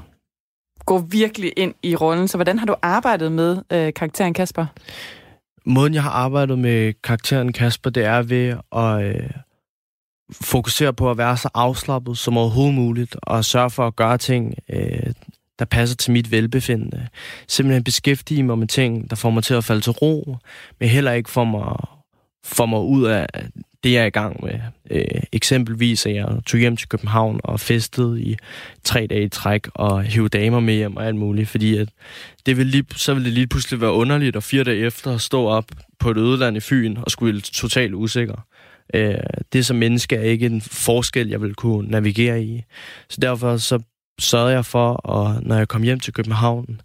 [0.86, 2.28] gå virkelig ind i rollen.
[2.28, 4.66] Så hvordan har du arbejdet med øh, karakteren Kasper?
[5.66, 9.30] Måden, jeg har arbejdet med karakteren Kasper, det er ved at øh,
[10.32, 14.54] fokusere på at være så afslappet som overhovedet muligt, og sørge for at gøre ting,
[14.68, 15.12] øh,
[15.58, 17.08] der passer til mit velbefindende.
[17.48, 20.36] Simpelthen beskæftige mig med ting, der får mig til at falde til ro,
[20.80, 21.76] men heller ikke får mig,
[22.44, 23.26] får mig ud af
[23.84, 24.60] det, jeg er i gang med.
[24.90, 28.36] Øh, eksempelvis at jeg tog hjem til København og festede i
[28.84, 31.88] tre dage i træk og hive damer med hjem og alt muligt, fordi at
[32.46, 35.20] det ville lige, så ville det lige pludselig være underligt at fire dage efter at
[35.20, 35.64] stå op
[35.98, 38.46] på et ødeland i Fyn og skulle totalt usikker.
[38.94, 39.14] Øh,
[39.52, 42.62] det som menneske er ikke en forskel, jeg vil kunne navigere i.
[43.08, 43.78] Så derfor så
[44.18, 46.80] sørgede jeg for, og når jeg kom hjem til København,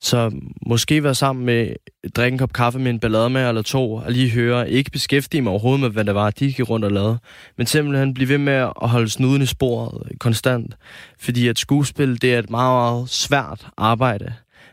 [0.00, 0.30] så
[0.66, 1.68] måske være sammen med,
[2.16, 5.42] drikke en kop kaffe med en ballade med eller to, og lige høre, ikke beskæftige
[5.42, 7.18] mig overhovedet med, hvad det var, de gik rundt og lavede,
[7.56, 10.74] men simpelthen blive ved med at holde snuden i sporet konstant.
[11.18, 14.32] Fordi at skuespil, det er et meget, meget svært arbejde,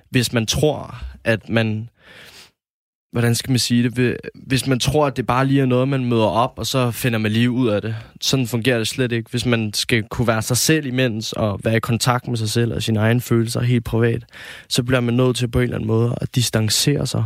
[0.10, 1.90] hvis man tror, at man
[3.16, 6.06] hvordan skal man sige det, hvis man tror, at det bare lige er noget, man
[6.06, 7.96] møder op, og så finder man lige ud af det.
[8.22, 9.30] Sådan fungerer det slet ikke.
[9.32, 12.74] Hvis man skal kunne være sig selv imens, og være i kontakt med sig selv
[12.74, 14.24] og sine egne følelser helt privat,
[14.70, 17.24] så bliver man nødt til på en eller anden måde at distancere sig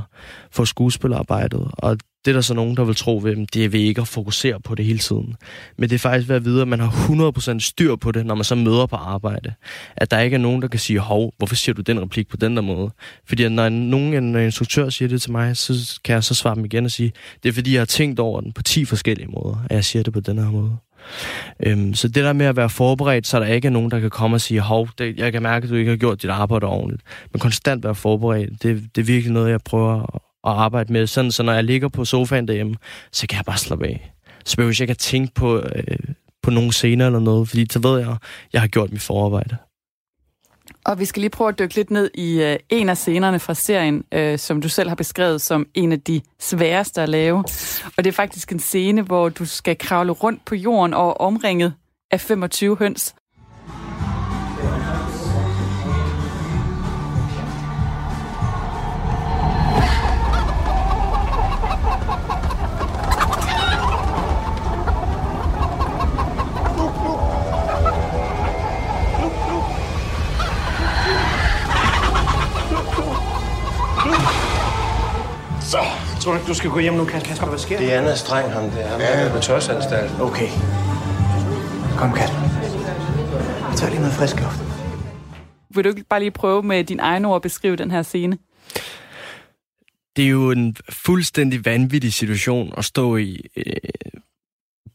[0.51, 1.67] fra skuespillerarbejdet.
[1.73, 4.01] Og det er der så nogen, der vil tro ved dem, det er ved ikke
[4.01, 5.35] at fokusere på det hele tiden.
[5.77, 6.89] Men det er faktisk ved at vide, at man har
[7.55, 9.53] 100% styr på det, når man så møder på arbejde.
[9.97, 12.37] At der ikke er nogen, der kan sige, hov, hvorfor siger du den replik på
[12.37, 12.91] den der måde?
[13.27, 16.65] Fordi når nogen, en instruktør siger det til mig, så kan jeg så svare dem
[16.65, 17.11] igen og sige,
[17.43, 20.03] det er fordi, jeg har tænkt over den på 10 forskellige måder, at jeg siger
[20.03, 20.77] det på den her måde.
[21.65, 24.09] Øhm, så det der med at være forberedt, så der ikke er nogen, der kan
[24.09, 26.65] komme og sige, hov, det, jeg kan mærke, at du ikke har gjort dit arbejde
[26.65, 27.01] ordentligt.
[27.33, 31.07] Men konstant være forberedt, det, det er virkelig noget, jeg prøver at arbejde med.
[31.07, 32.75] Sådan, så når jeg ligger på sofaen derhjemme,
[33.11, 34.13] så kan jeg bare slappe af.
[34.45, 35.97] Så behøver jeg ikke at tænke på, øh,
[36.43, 38.17] på nogle scener eller noget, fordi så ved jeg, at
[38.53, 39.57] jeg har gjort mit forarbejde.
[40.85, 43.53] Og vi skal lige prøve at dykke lidt ned i øh, en af scenerne fra
[43.53, 47.37] serien, øh, som du selv har beskrevet som en af de sværeste at lave.
[47.97, 51.73] Og det er faktisk en scene, hvor du skal kravle rundt på jorden og omringet
[52.11, 53.15] af 25 høns.
[76.59, 77.47] Skal gå hjem nu, Kasper?
[77.47, 77.85] Hvad sker der?
[77.85, 78.87] Det er Anna Streng, ham der.
[78.87, 79.05] Han Ja.
[79.07, 80.11] er på tørsanstalt.
[80.21, 80.47] Okay.
[81.97, 82.31] Kom, Kat.
[83.69, 84.59] Jeg tager lige noget frisk luft.
[85.75, 88.37] Vil du ikke bare lige prøve med din egen ord at beskrive den her scene?
[90.15, 93.41] Det er jo en fuldstændig vanvittig situation at stå i.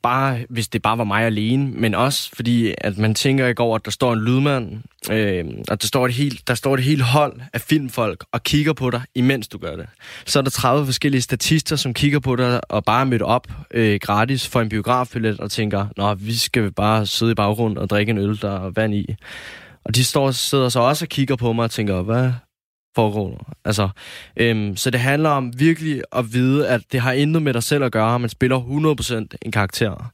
[0.05, 3.77] Bare, hvis det bare var mig alene, men også fordi, at man tænker ikke over,
[3.77, 7.03] at der står en lydmand, øh, og der står, et helt, der står et helt
[7.03, 9.87] hold af filmfolk og kigger på dig, imens du gør det.
[10.27, 13.99] Så er der 30 forskellige statister, som kigger på dig og bare mødt op øh,
[14.03, 18.11] gratis for en biografbillet og tænker, nå, vi skal bare sidde i baggrunden og drikke
[18.11, 19.15] en øl, der er vand i.
[19.85, 22.33] Og de står, sidder så også og kigger på mig og tænker, hvad
[22.95, 23.55] foregår der?
[23.65, 23.89] Altså,
[24.37, 27.85] øhm, så det handler om virkelig at vide, at det har intet med dig selv
[27.85, 28.19] at gøre.
[28.19, 30.13] Man spiller 100% en karakter.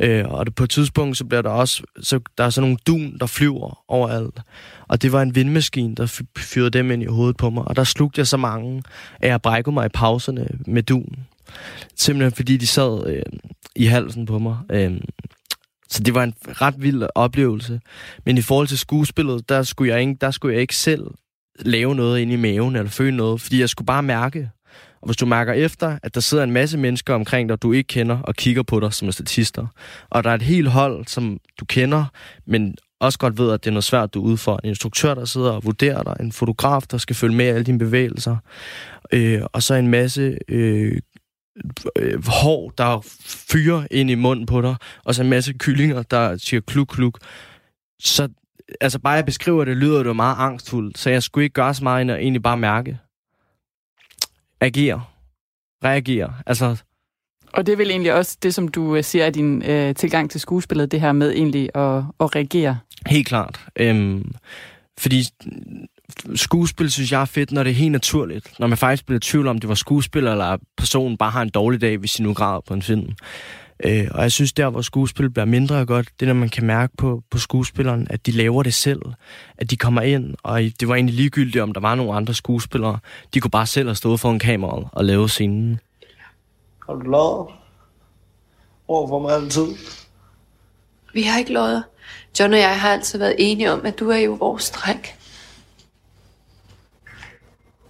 [0.00, 2.78] Øh, og det, på et tidspunkt, så bliver der også, så der er sådan nogle
[2.86, 4.40] dun, der flyver overalt.
[4.88, 7.68] Og det var en vindmaskine, der fyrede dem ind i hovedet på mig.
[7.68, 8.82] Og der slugte jeg så mange,
[9.20, 11.16] at jeg brækkede mig i pauserne med dun.
[11.96, 13.22] Simpelthen fordi de sad øh,
[13.76, 14.56] i halsen på mig.
[14.70, 15.00] Øh,
[15.88, 17.80] så det var en ret vild oplevelse.
[18.26, 21.06] Men i forhold til skuespillet, der skulle jeg ikke, der skulle jeg ikke selv
[21.58, 24.50] lave noget ind i maven eller føle noget, fordi jeg skulle bare mærke.
[25.00, 27.86] Og hvis du mærker efter, at der sidder en masse mennesker omkring dig, du ikke
[27.86, 29.66] kender, og kigger på dig som er statister,
[30.10, 32.04] og der er et helt hold, som du kender,
[32.46, 34.60] men også godt ved, at det er noget svært, du er ude for.
[34.64, 37.78] En instruktør, der sidder og vurderer dig, en fotograf, der skal følge med alle dine
[37.78, 38.36] bevægelser,
[39.12, 41.00] øh, og så en masse øh,
[41.98, 43.00] øh, hår, der
[43.50, 47.18] fyrer ind i munden på dig, og så en masse kyllinger, der siger kluk, kluk.
[48.00, 48.28] Så
[48.80, 51.84] altså bare jeg beskriver det, lyder det meget angstfuldt, så jeg skulle ikke gøre så
[51.84, 52.98] meget end at egentlig bare mærke.
[54.60, 55.04] Agere.
[55.84, 56.34] Reagere.
[56.46, 56.76] Altså,
[57.52, 60.30] Og det er vel egentlig også det, som du øh, siger er din øh, tilgang
[60.30, 62.78] til skuespillet, det her med egentlig at, at reagere.
[63.06, 63.60] Helt klart.
[63.76, 64.32] Øhm,
[64.98, 65.24] fordi
[66.34, 68.52] skuespil synes jeg er fedt, når det er helt naturligt.
[68.58, 71.48] Når man faktisk bliver i tvivl om, det var skuespiller, eller personen bare har en
[71.48, 73.12] dårlig dag, hvis de nu græder på en film.
[73.84, 76.66] Øh, og jeg synes, der hvor skuespil bliver mindre godt, det er, når man kan
[76.66, 79.02] mærke på, på skuespilleren, at de laver det selv.
[79.58, 82.98] At de kommer ind, og det var egentlig ligegyldigt, om der var nogle andre skuespillere.
[83.34, 85.80] De kunne bare selv have stået foran kameraet og lave scenen.
[86.86, 87.48] Har du lovet?
[88.88, 89.66] Over for mig altid.
[91.14, 91.84] Vi har ikke løjet.
[92.40, 95.06] John og jeg har altid været enige om, at du er jo vores dreng.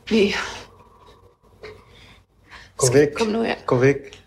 [0.08, 0.34] Vi...
[2.76, 3.08] Gå væk.
[3.18, 3.54] Kom nu her.
[3.66, 4.17] Gå væk.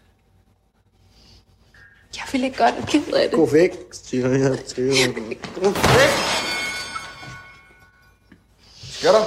[2.21, 3.37] Jeg vil ikke godt være ked af det.
[3.37, 5.39] Gå væk, siger jeg til dig.
[5.55, 6.11] Gå væk!
[8.91, 9.23] Skal der?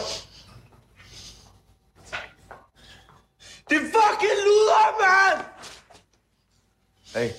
[3.68, 5.45] Det er fucking luder, mand!
[7.14, 7.30] Hey.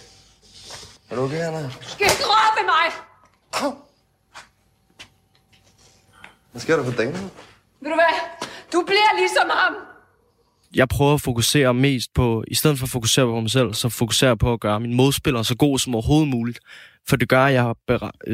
[1.10, 1.70] Er du okay, Anna?
[1.82, 2.92] Skal ikke røre ved mig!
[6.52, 7.14] Hvad sker der for dagen?
[7.82, 8.14] Ved du hvad?
[8.74, 9.76] Du bliver ligesom ham
[10.76, 13.90] jeg prøver at fokusere mest på, i stedet for at fokusere på mig selv, så
[13.90, 16.60] fokuserer jeg på at gøre min modspiller så god som overhovedet muligt.
[17.08, 17.74] For det gør, at jeg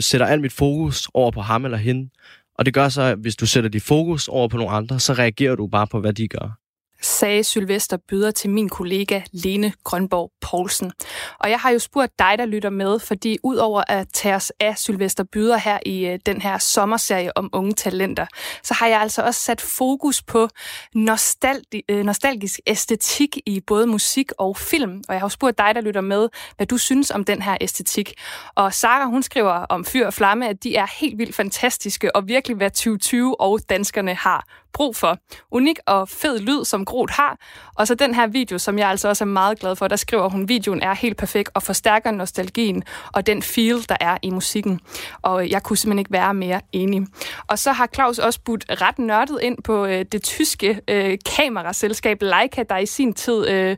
[0.03, 2.09] sætter alt mit fokus over på ham eller hende.
[2.57, 5.13] Og det gør så, at hvis du sætter dit fokus over på nogle andre, så
[5.13, 6.60] reagerer du bare på, hvad de gør
[7.01, 10.91] sagde Sylvester Byder til min kollega Lene Grønborg Poulsen.
[11.39, 14.77] Og jeg har jo spurgt dig, der lytter med, fordi udover at tage os af
[14.77, 18.25] Sylvester Byder her i øh, den her sommerserie om unge talenter,
[18.63, 20.47] så har jeg altså også sat fokus på
[20.95, 25.03] nostalgi, øh, nostalgisk æstetik i både musik og film.
[25.07, 27.57] Og jeg har jo spurgt dig, der lytter med, hvad du synes om den her
[27.61, 28.13] æstetik.
[28.55, 32.27] Og Sara, hun skriver om Fyr og Flamme, at de er helt vildt fantastiske og
[32.27, 35.17] virkelig hvad 2020 og danskerne har brug for.
[35.51, 37.37] Unik og fed lyd, som Groot har.
[37.75, 40.29] Og så den her video, som jeg altså også er meget glad for, der skriver
[40.29, 44.79] hun, videoen er helt perfekt og forstærker nostalgien og den feel, der er i musikken.
[45.21, 47.01] Og øh, jeg kunne simpelthen ikke være mere enig.
[47.47, 52.21] Og så har Claus også budt ret nørdet ind på øh, det tyske øh, kameraselskab
[52.21, 53.77] Leica, der i sin tid øh,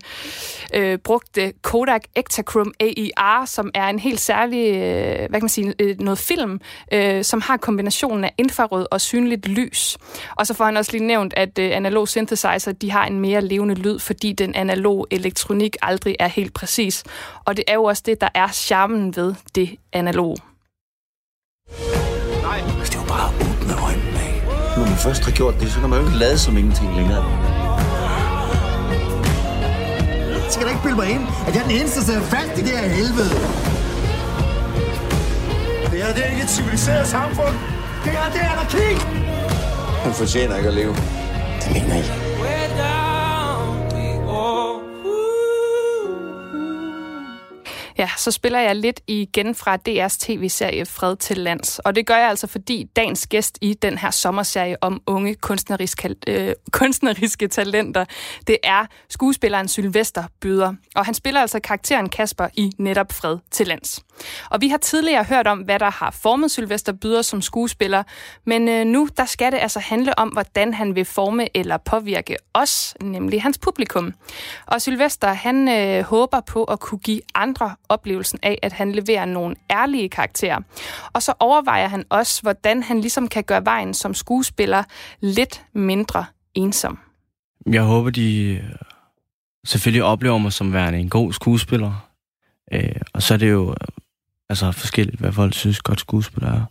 [0.73, 5.73] øh, brugte Kodak Ektachrome AER, som er en helt særlig, øh, hvad kan man sige,
[5.79, 6.59] øh, noget film,
[6.91, 9.97] øh, som har kombinationen af infrarød og synligt lys.
[10.35, 13.41] Og så får han også lige nævnt, at øh, analog synthesizer, de har en mere
[13.41, 17.03] levende lyd, fordi den analog elektronik aldrig er helt præcis.
[17.45, 20.37] Og det er jo også det, der er charmen ved det analog.
[22.77, 24.35] Hvis det var bare at åbne øjnene af.
[24.77, 27.23] Når man først har gjort det, så kan man jo ikke lade som ingenting længere.
[30.49, 32.53] Så kan du ikke bilde mig ind, at jeg er den eneste, der sidder fast
[32.59, 33.33] i det her helvede.
[35.91, 37.55] Det her, det er ikke et civiliseret samfund.
[38.03, 39.22] Det her, det er anarki.
[40.03, 40.95] Han fortjener ikke at leve.
[41.63, 42.22] Det mener I.
[48.03, 51.79] Ja, så spiller jeg lidt igen fra DR's tv-serie Fred til Lands.
[51.79, 56.15] Og det gør jeg altså, fordi dagens gæst i den her sommerserie om unge kunstneriske,
[56.27, 58.05] øh, kunstneriske talenter,
[58.47, 60.73] det er skuespilleren Sylvester Byder.
[60.95, 63.99] Og han spiller altså karakteren Kasper i netop Fred til Lands.
[64.49, 68.03] Og vi har tidligere hørt om, hvad der har formet Sylvester Byder som skuespiller,
[68.45, 72.37] men øh, nu der skal det altså handle om, hvordan han vil forme eller påvirke
[72.53, 74.13] os, nemlig hans publikum.
[74.65, 79.25] Og Sylvester, han øh, håber på at kunne give andre oplevelsen af, at han leverer
[79.25, 80.59] nogle ærlige karakterer.
[81.13, 84.83] Og så overvejer han også, hvordan han ligesom kan gøre vejen som skuespiller
[85.21, 86.25] lidt mindre
[86.55, 86.99] ensom.
[87.71, 88.63] Jeg håber, de øh,
[89.65, 92.09] selvfølgelig oplever mig som værende en god skuespiller.
[92.73, 93.87] Øh, og så er det jo øh,
[94.49, 96.65] altså forskelligt, hvad folk synes godt skuespiller er.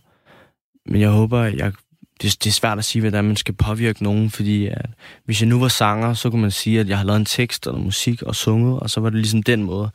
[0.85, 1.71] Men jeg håber, at jeg,
[2.21, 4.85] det, det er svært at sige, hvordan man skal påvirke nogen, fordi at,
[5.25, 7.67] hvis jeg nu var sanger, så kunne man sige, at jeg har lavet en tekst
[7.67, 9.89] eller musik og sunget, og så var det ligesom den måde.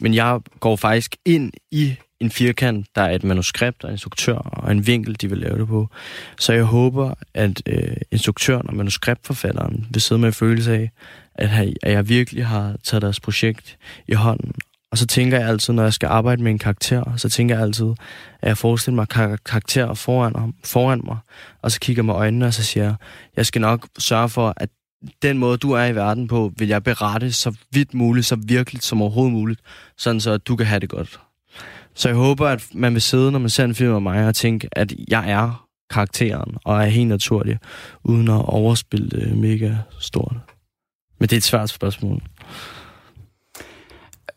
[0.00, 4.36] Men jeg går faktisk ind i en firkant, der er et manuskript og en instruktør
[4.36, 5.88] og en vinkel, de vil lave det på.
[6.38, 10.90] Så jeg håber, at øh, instruktøren og manuskriptforfatteren vil sidde med en følelse af,
[11.34, 11.50] at,
[11.82, 13.78] at jeg virkelig har taget deres projekt
[14.08, 14.52] i hånden.
[14.90, 17.64] Og så tænker jeg altid, når jeg skal arbejde med en karakter, så tænker jeg
[17.64, 17.90] altid,
[18.42, 21.16] at jeg forestiller mig kar- karakterer foran, foran mig,
[21.62, 22.94] og så kigger jeg med øjnene, og så siger jeg,
[23.36, 24.68] jeg skal nok sørge for, at
[25.22, 28.84] den måde, du er i verden på, vil jeg berette så vidt muligt, så virkeligt
[28.84, 29.60] som overhovedet muligt,
[29.96, 31.20] sådan så du kan have det godt.
[31.94, 34.34] Så jeg håber, at man vil sidde, når man ser en film af mig, og
[34.34, 37.58] tænke, at jeg er karakteren, og er helt naturlig,
[38.04, 40.36] uden at overspille det mega stort.
[41.18, 42.22] Men det er et svært spørgsmål.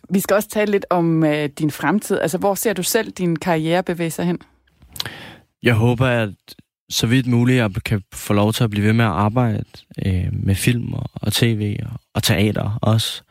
[0.10, 2.20] Vi skal også tale lidt om øh, din fremtid.
[2.20, 4.40] Altså, hvor ser du selv din karriere bevæge sig hen?
[5.64, 6.34] Jeg håber, at
[6.92, 9.64] så vidt muligt, jeg kan få lov til at blive ved med at arbejde
[10.06, 13.22] øh, med film og, og tv og, og teater også.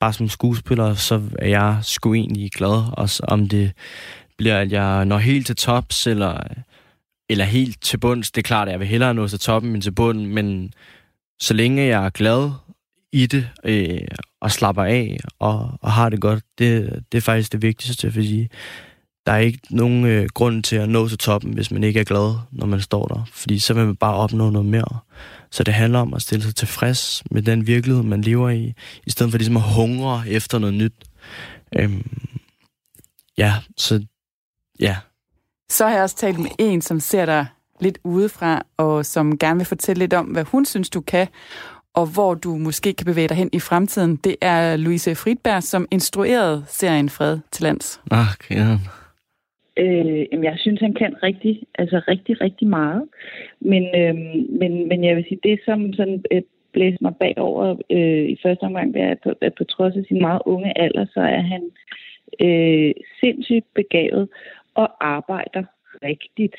[0.00, 3.72] Bare som skuespiller, så er jeg sgu egentlig glad, også om det
[4.38, 6.40] bliver, at jeg når helt til tops, eller,
[7.30, 8.30] eller helt til bunds.
[8.30, 10.72] Det er klart, at jeg vil hellere nå til toppen end til bunden, men
[11.40, 12.50] så længe jeg er glad
[13.12, 14.00] i det, øh,
[14.40, 18.48] og slapper af, og, og har det godt, det, det er faktisk det vigtigste, fordi
[19.28, 22.04] der er ikke nogen øh, grund til at nå til toppen, hvis man ikke er
[22.04, 23.24] glad, når man står der.
[23.32, 24.98] Fordi så vil man bare opnå noget mere.
[25.50, 28.74] Så det handler om at stille sig tilfreds med den virkelighed, man lever i,
[29.06, 30.92] i stedet for ligesom at hungre efter noget nyt.
[31.78, 32.06] Øhm,
[33.38, 34.04] ja, så
[34.80, 34.96] ja.
[35.70, 37.46] Så har jeg også talt med en, som ser dig
[37.80, 41.26] lidt udefra, og som gerne vil fortælle lidt om, hvad hun synes, du kan,
[41.94, 44.16] og hvor du måske kan bevæge dig hen i fremtiden.
[44.16, 48.00] Det er Louise Friedberg, som instruerede serien Fred til lands.
[48.10, 48.78] Ah, okay.
[49.78, 53.02] Øh, jamen, jeg synes, han kan rigtig, altså rigtig, rigtig meget.
[53.60, 54.14] Men, øh,
[54.60, 58.62] men, men jeg vil sige, det som sådan øh, blæste mig bagover øh, i første
[58.62, 61.40] omgang, det er, at på, at på trods af sin meget unge alder, så er
[61.40, 61.62] han
[62.40, 64.28] øh, sindssygt begavet
[64.74, 65.62] og arbejder
[66.02, 66.56] rigtigt,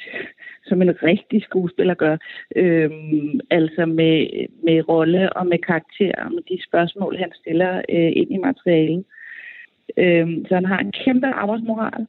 [0.65, 2.17] som en rigtig skuespiller gør.
[2.55, 4.27] Øhm, altså med,
[4.63, 9.03] med rolle og med karakter, og med de spørgsmål, han stiller øh, ind i materialet.
[9.97, 12.01] Øhm, så han har en kæmpe arbejdsmoral.
[12.01, 12.07] Øh,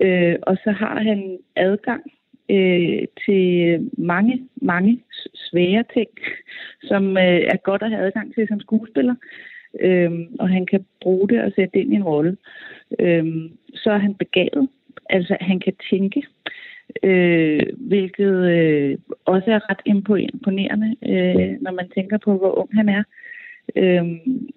[0.00, 2.02] Øh, og så har han adgang
[2.50, 5.02] øh, til mange, mange
[5.34, 6.08] svære ting,
[6.82, 9.14] som øh, er godt at have adgang til som skuespiller.
[9.80, 12.36] Øh, og han kan bruge det og sætte det ind i en rolle.
[12.98, 13.26] Øh,
[13.74, 14.68] så er han begavet.
[15.10, 16.22] Altså, han kan tænke,
[17.02, 22.88] øh, hvilket øh, også er ret imponerende, øh, når man tænker på, hvor ung han
[22.88, 23.02] er.
[23.76, 24.04] Øh,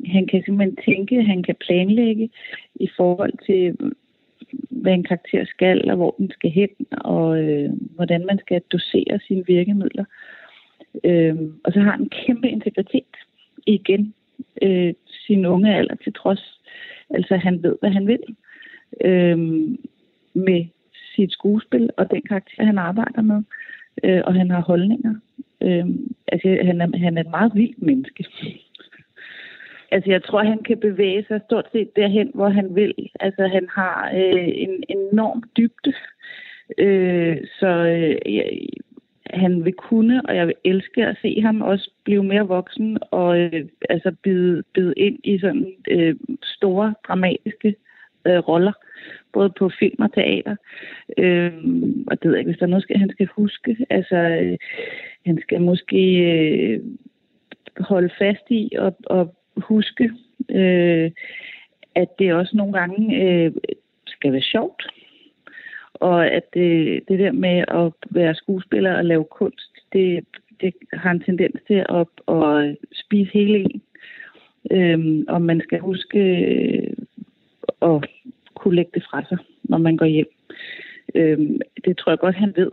[0.06, 2.30] han kan simpelthen tænke, han kan planlægge
[2.76, 3.78] i forhold til,
[4.70, 9.20] hvad en karakter skal, og hvor den skal hen, og øh, hvordan man skal dosere
[9.28, 10.06] sine virkemidler.
[11.04, 13.16] Øh, og så har han en kæmpe integritet
[13.66, 14.14] igen,
[14.62, 16.60] øh, sin unge alder til trods.
[17.10, 18.24] Altså han ved, hvad han vil
[19.06, 19.38] øh,
[20.34, 20.66] med
[21.16, 23.44] sit skuespil og den karakter, han arbejder med.
[24.04, 25.16] Øh, og han har holdninger.
[25.62, 25.86] Øh,
[26.28, 28.26] altså han er, han er et meget vildt menneske.
[29.92, 32.94] Altså, jeg tror, han kan bevæge sig stort set derhen, hvor han vil.
[33.20, 35.94] Altså, han har øh, en enorm dybde.
[36.78, 38.68] Øh, så øh, jeg,
[39.30, 43.40] han vil kunne, og jeg vil elske at se ham også blive mere voksen og
[43.40, 47.76] øh, altså bide, bide ind i sådan øh, store, dramatiske
[48.28, 48.74] øh, roller,
[49.34, 50.56] både på film og teater.
[51.18, 51.54] Øh,
[52.08, 53.78] og det ved jeg ikke, hvis der er noget, skal, han skal huske.
[53.90, 54.58] Altså, øh,
[55.26, 56.80] han skal måske øh,
[57.80, 60.12] holde fast i og, og huske,
[60.50, 61.12] øh,
[61.96, 63.52] at det også nogle gange øh,
[64.08, 64.84] skal være sjovt.
[65.94, 70.26] Og at det, det der med at være skuespiller og lave kunst, det,
[70.62, 73.82] det har en tendens til at, at spise hele en.
[74.72, 76.94] Øhm, og man skal huske øh,
[77.82, 78.10] at
[78.56, 80.32] kunne lægge det fra sig, når man går hjem.
[81.16, 81.40] Øh,
[81.86, 82.72] det tror jeg godt, han ved.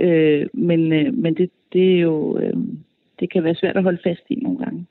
[0.00, 2.38] Øh, men øh, men det, det er jo...
[2.38, 2.56] Øh,
[3.20, 4.86] det kan være svært at holde fast i nogle gange.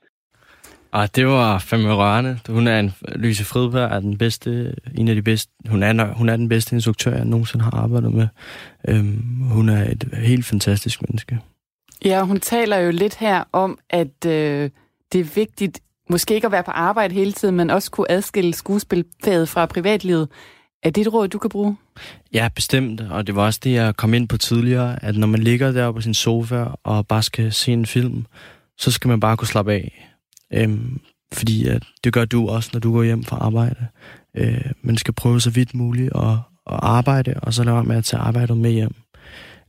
[0.92, 2.38] Ah, det var fandme rørende.
[2.48, 6.28] Hun er en, Lyse Fridberg er den bedste, en af de bedste, hun er, hun
[6.28, 8.28] er den bedste instruktør, jeg nogensinde har arbejdet med.
[8.88, 11.38] Øhm, hun er et helt fantastisk menneske.
[12.04, 14.70] Ja, hun taler jo lidt her om, at øh,
[15.12, 15.80] det er vigtigt,
[16.10, 20.28] måske ikke at være på arbejde hele tiden, men også kunne adskille skuespilfaget fra privatlivet.
[20.82, 21.76] Er det et råd, du kan bruge?
[22.32, 23.00] Ja, bestemt.
[23.00, 25.92] Og det var også det, jeg kom ind på tidligere, at når man ligger der
[25.92, 28.26] på sin sofa og bare skal se en film,
[28.78, 30.15] så skal man bare kunne slappe af.
[30.52, 31.00] Øhm,
[31.32, 33.86] fordi at det gør du også, når du går hjem fra arbejde.
[34.36, 36.28] Øh, man skal prøve så vidt muligt at,
[36.70, 38.94] at arbejde, og så lade med at tage arbejdet med hjem.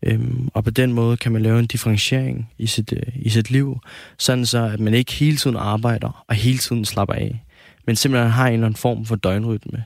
[0.05, 3.51] Øhm, og på den måde kan man lave en differentiering i sit, øh, i sit
[3.51, 3.79] liv,
[4.17, 7.43] sådan så at man ikke hele tiden arbejder og hele tiden slapper af,
[7.87, 9.83] men simpelthen har en eller anden form for døgnrytme.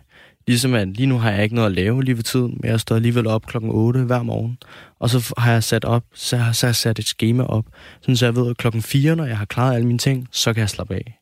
[0.48, 2.80] Ligesom at lige nu har jeg ikke noget at lave lige ved tiden, men jeg
[2.80, 4.58] står alligevel op klokken 8 hver morgen.
[5.00, 7.66] Og så har jeg sat op, så har jeg sat et schema op,
[8.02, 10.54] sådan så jeg ved, at klokken 4, når jeg har klaret alle mine ting, så
[10.54, 11.18] kan jeg slappe af.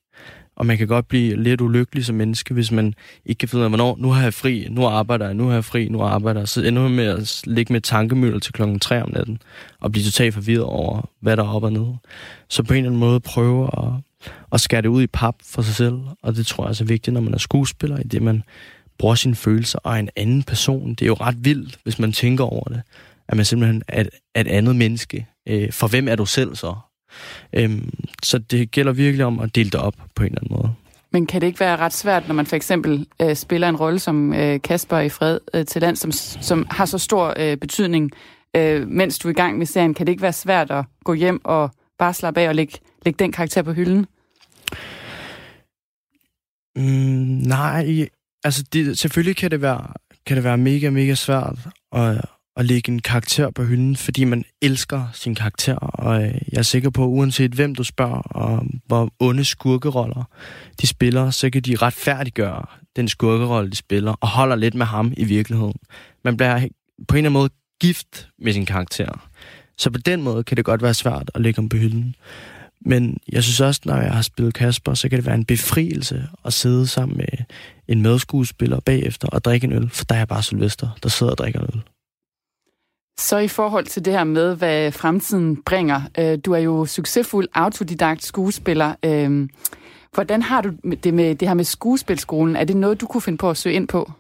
[0.56, 2.94] Og man kan godt blive lidt ulykkelig som menneske, hvis man
[3.26, 5.54] ikke kan finde ud af, hvornår nu har jeg fri, nu arbejder jeg, nu har
[5.54, 6.48] jeg fri, nu arbejder jeg.
[6.48, 9.42] Så ender man med at ligge med tankemøller til klokken 3 om natten,
[9.80, 11.94] og blive totalt forvirret over, hvad der er op og ned.
[12.50, 13.92] Så på en eller anden måde prøve at,
[14.52, 16.86] at skære det ud i pap for sig selv, og det tror jeg er så
[16.86, 18.44] vigtigt, når man er skuespiller, i det man
[19.00, 20.90] bruger sine følelser og en anden person.
[20.90, 22.82] Det er jo ret vildt, hvis man tænker over det,
[23.28, 25.28] at man simpelthen er et, et andet menneske.
[25.48, 26.76] Øh, for hvem er du selv så?
[27.54, 27.90] Øhm,
[28.24, 30.74] så det gælder virkelig om at dele det op på en eller anden måde.
[31.12, 34.00] Men kan det ikke være ret svært, når man for eksempel øh, spiller en rolle
[34.00, 38.12] som øh, Kasper i Fred øh, til land, som, som har så stor øh, betydning,
[38.56, 39.94] øh, mens du er i gang med serien?
[39.94, 43.18] Kan det ikke være svært at gå hjem og bare slappe af og lægge, lægge
[43.18, 44.06] den karakter på hylden?
[46.76, 46.84] Mm,
[47.48, 48.08] nej,
[48.44, 49.94] altså det, selvfølgelig kan det være,
[50.26, 51.58] kan det være mega, mega svært
[51.92, 52.22] at,
[52.58, 56.62] at lægge en karakter på hylden, fordi man elsker sin karakter, og øh, jeg er
[56.62, 60.24] sikker på, at uanset hvem du spørger, og hvor onde skurkeroller
[60.82, 62.66] de spiller, så kan de retfærdiggøre
[62.96, 65.76] den skurkerolle, de spiller, og holder lidt med ham i virkeligheden.
[66.24, 67.50] Man bliver på en eller anden måde
[67.82, 69.30] gift med sin karakter.
[69.78, 72.16] Så på den måde kan det godt være svært at lægge ham på hylden.
[72.86, 76.28] Men jeg synes også, når jeg har spillet Kasper, så kan det være en befrielse
[76.46, 77.46] at sidde sammen med
[77.88, 81.38] en medskuespiller bagefter og drikke en øl, for der er bare Sylvester, der sidder og
[81.38, 81.82] drikker en øl.
[83.20, 86.02] Så i forhold til det her med, hvad fremtiden bringer.
[86.18, 88.96] Øh, du er jo succesfuld autodidakt skuespiller.
[89.06, 89.50] Øh,
[90.14, 90.72] hvordan har du
[91.04, 92.56] det med det her med skuespilskolen?
[92.56, 94.12] Er det noget, du kunne finde på at søge ind på?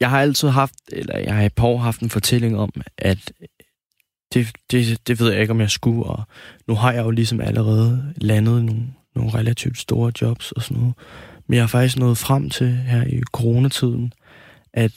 [0.00, 3.32] Jeg har altid haft, eller jeg har i par haft en fortælling om, at
[4.34, 6.22] det, det, det ved jeg ikke, om jeg skulle, og
[6.68, 10.94] nu har jeg jo ligesom allerede landet nogle, nogle relativt store jobs og sådan noget.
[11.46, 14.12] Men jeg har faktisk nået frem til her i coronatiden,
[14.72, 14.92] at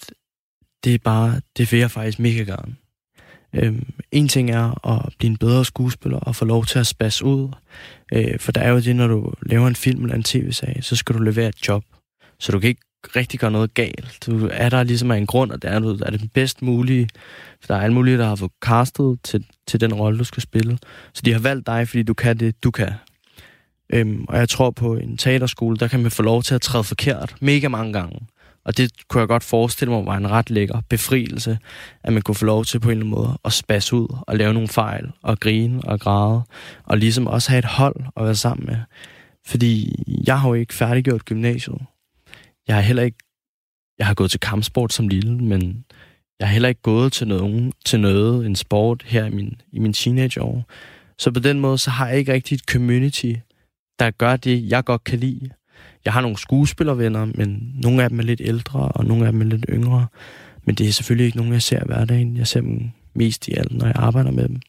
[0.83, 2.75] det er bare, det vil jeg faktisk mega gerne.
[3.53, 7.25] Øhm, en ting er at blive en bedre skuespiller og få lov til at spasse
[7.25, 7.49] ud.
[8.13, 10.95] Øh, for der er jo det, når du laver en film eller en tv-serie, så
[10.95, 11.83] skal du levere et job.
[12.39, 12.81] Så du kan ikke
[13.15, 14.17] rigtig gør noget galt.
[14.25, 16.61] Du er der ligesom af en grund, og det er, du er det den bedst
[16.61, 17.09] mulige.
[17.61, 20.43] For der er alle mulige, der har fået castet til, til den rolle, du skal
[20.43, 20.77] spille.
[21.13, 22.93] Så de har valgt dig, fordi du kan det, du kan.
[23.93, 26.83] Øhm, og jeg tror på en teaterskole, der kan man få lov til at træde
[26.83, 28.19] forkert mega mange gange.
[28.65, 31.57] Og det kunne jeg godt forestille mig var en ret lækker befrielse,
[32.03, 34.37] at man kunne få lov til på en eller anden måde at spasse ud og
[34.37, 36.41] lave nogle fejl og grine og græde.
[36.83, 38.77] Og ligesom også have et hold at være sammen med.
[39.45, 41.77] Fordi jeg har jo ikke færdiggjort gymnasiet.
[42.67, 43.17] Jeg har heller ikke...
[43.99, 45.85] Jeg har gået til kampsport som lille, men
[46.39, 49.79] jeg har heller ikke gået til, noget, til noget, en sport her i min, i
[49.79, 50.65] min teenageår.
[51.17, 53.33] Så på den måde, så har jeg ikke rigtig et community,
[53.99, 55.49] der gør det, jeg godt kan lide.
[56.05, 59.41] Jeg har nogle skuespillervenner, men nogle af dem er lidt ældre, og nogle af dem
[59.41, 60.07] er lidt yngre.
[60.65, 62.31] Men det er selvfølgelig ikke nogen, jeg ser hver dag.
[62.35, 64.61] Jeg ser dem mest i alt, når jeg arbejder med dem.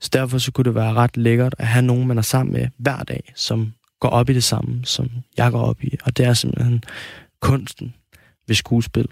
[0.00, 2.68] Så derfor så kunne det være ret lækkert at have nogen, man er sammen med
[2.78, 5.96] hver dag, som går op i det samme, som jeg går op i.
[6.04, 6.82] Og det er simpelthen
[7.40, 7.94] kunsten
[8.46, 9.08] ved skuespil.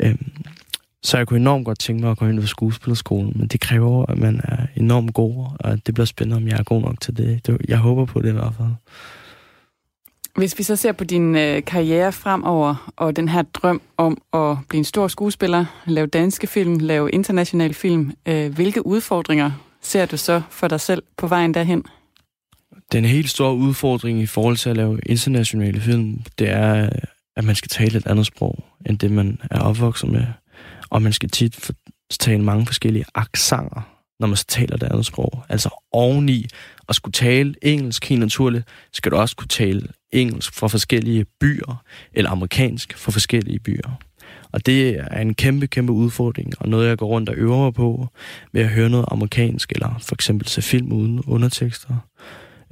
[0.00, 0.32] Øhm,
[1.02, 4.06] så jeg kunne enormt godt tænke mig at gå ind på skuespillerskolen, men det kræver,
[4.06, 7.16] at man er enormt god, og det bliver spændende, om jeg er god nok til
[7.16, 7.58] det.
[7.68, 8.68] Jeg håber på det i hvert fald.
[10.36, 14.56] Hvis vi så ser på din øh, karriere fremover, og den her drøm om at
[14.68, 19.50] blive en stor skuespiller, lave danske film, lave internationale film, øh, hvilke udfordringer
[19.82, 21.84] ser du så for dig selv på vejen derhen?
[22.92, 26.88] Den helt store udfordring i forhold til at lave internationale film, det er,
[27.36, 30.24] at man skal tale et andet sprog, end det man er opvokset med.
[30.90, 31.70] Og man skal tit
[32.20, 33.80] tale mange forskellige aksanger,
[34.20, 35.44] når man så taler et andet sprog.
[35.48, 36.46] Altså oveni
[36.88, 41.82] at skulle tale engelsk helt naturligt, skal du også kunne tale engelsk fra forskellige byer,
[42.12, 43.98] eller amerikansk fra forskellige byer.
[44.52, 47.74] Og det er en kæmpe, kæmpe udfordring, og noget, jeg går rundt og øver mig
[47.74, 48.08] på,
[48.52, 51.96] ved at høre noget amerikansk, eller for eksempel se film uden undertekster.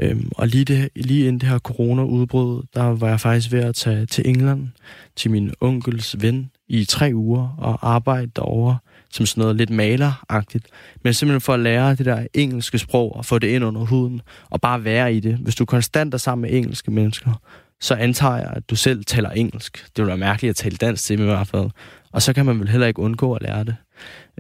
[0.03, 3.75] Øhm, og lige, det, lige inden det her corona-udbrud, der var jeg faktisk ved at
[3.75, 4.69] tage til England,
[5.17, 8.79] til min onkels ven, i tre uger, og arbejde derovre
[9.13, 10.67] som sådan noget lidt maleragtigt.
[11.05, 14.21] Men simpelthen for at lære det der engelske sprog, og få det ind under huden,
[14.51, 15.37] og bare være i det.
[15.37, 17.41] Hvis du konstant er sammen med engelske mennesker,
[17.81, 19.87] så antager jeg, at du selv taler engelsk.
[19.97, 21.71] Det vil være mærkeligt at tale dansk til i hvert fald.
[22.13, 23.77] Og så kan man vel heller ikke undgå at lære det.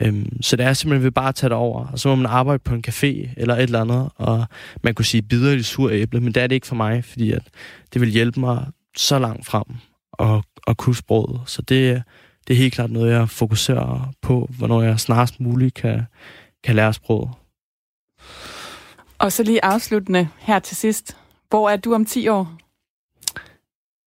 [0.02, 2.58] Øhm, så det er simpelthen, ved bare tage det over, og så må man arbejde
[2.58, 4.46] på en café eller et eller andet, og
[4.82, 7.32] man kunne sige bider i sur æble, men det er det ikke for mig, fordi
[7.32, 7.42] at
[7.92, 8.66] det vil hjælpe mig
[8.96, 9.64] så langt frem
[10.12, 11.40] og, og kunne sproget.
[11.46, 12.02] Så det,
[12.48, 16.02] det er helt klart noget, jeg fokuserer på, hvornår jeg snarest muligt kan,
[16.64, 17.30] kan lære sproget.
[19.18, 21.16] Og så lige afsluttende her til sidst.
[21.48, 22.59] Hvor er du om 10 år?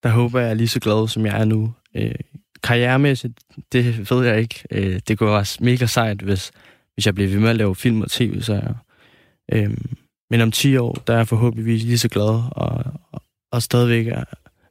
[0.04, 1.74] Der håber jeg er lige så glad, som jeg er nu.
[1.95, 2.16] Øh,
[2.64, 3.39] karrieremæssigt,
[3.72, 4.64] det ved jeg ikke.
[4.72, 6.51] Øh, det kunne også mega sejt, hvis,
[6.93, 8.76] hvis jeg bliver ved med at lave film og tv så jeg.
[9.51, 9.78] Øh,
[10.30, 14.08] men om 10 år, der er jeg forhåbentlig lige så glad, og, og, og stadigvæk
[14.08, 14.24] er,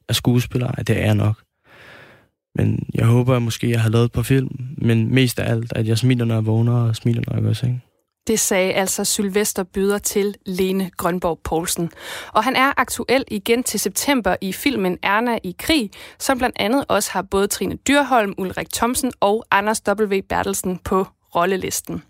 [0.09, 0.71] er skuespiller.
[0.71, 1.43] Det er jeg nok.
[2.55, 5.73] Men jeg håber, at måske jeg har lavet et par film, men mest af alt,
[5.75, 7.83] at jeg smiler, når jeg vågner, og smiler, når jeg går i seng.
[8.27, 11.91] Det sagde altså Sylvester Byder til Lene Grønborg Poulsen.
[12.33, 16.85] Og han er aktuel igen til september i filmen Erna i krig, som blandt andet
[16.87, 20.21] også har både Trine Dyrholm, Ulrik Thomsen og Anders W.
[20.29, 22.03] Bertelsen på rollelisten.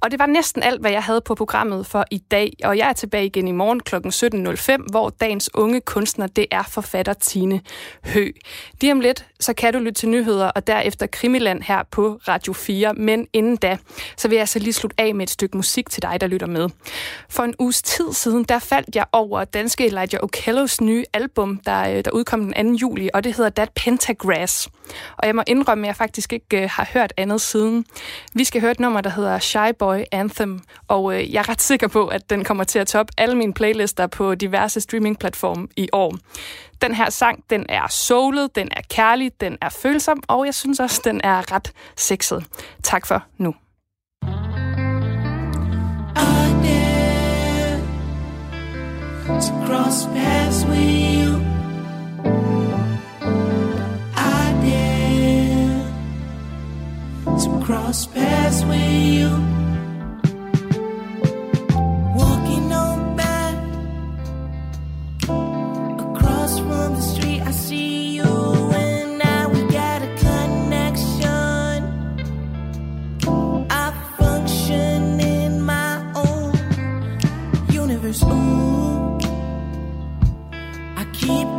[0.00, 2.88] Og det var næsten alt, hvad jeg havde på programmet for i dag, og jeg
[2.88, 3.96] er tilbage igen i morgen kl.
[3.96, 7.60] 17.05, hvor dagens unge kunstner, det er forfatter Tine
[8.04, 8.30] Hø.
[8.80, 12.52] Lige om lidt, så kan du lytte til nyheder, og derefter Krimiland her på Radio
[12.52, 13.78] 4, men inden da,
[14.16, 16.46] så vil jeg altså lige slutte af med et stykke musik til dig, der lytter
[16.46, 16.68] med.
[17.28, 21.90] For en uges tid siden, der faldt jeg over danske Elijah Okellos nye album, der,
[21.90, 22.78] øh, der udkom den 2.
[22.80, 24.68] juli, og det hedder That Pentagrass.
[25.16, 27.84] Og jeg må indrømme, at jeg faktisk ikke øh, har hørt andet siden.
[28.34, 31.62] Vi skal høre et nummer, der hedder Shy Boy Anthem, og øh, jeg er ret
[31.62, 35.88] sikker på, at den kommer til at toppe alle mine playlister på diverse streamingplatforme i
[35.92, 36.16] år.
[36.82, 40.80] Den her sang, den er soulet, den er kærlig, den er følsom, og jeg synes
[40.80, 42.44] også, den er ret sexet.
[42.82, 43.54] Tak for nu.
[49.40, 51.48] to cross paths with you.
[57.38, 59.67] to cross paths with you.
[81.28, 81.57] Keep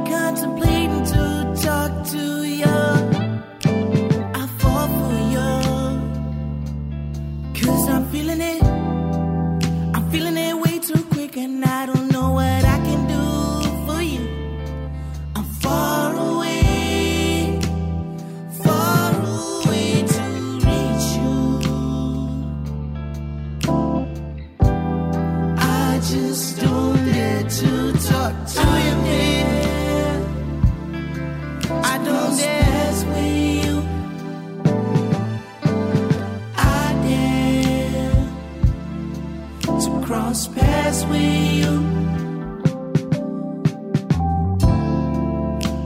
[39.88, 41.74] cross paths with you.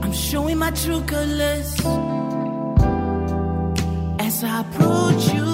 [0.02, 1.74] I'm showing my true colors
[4.18, 5.53] as I approach you.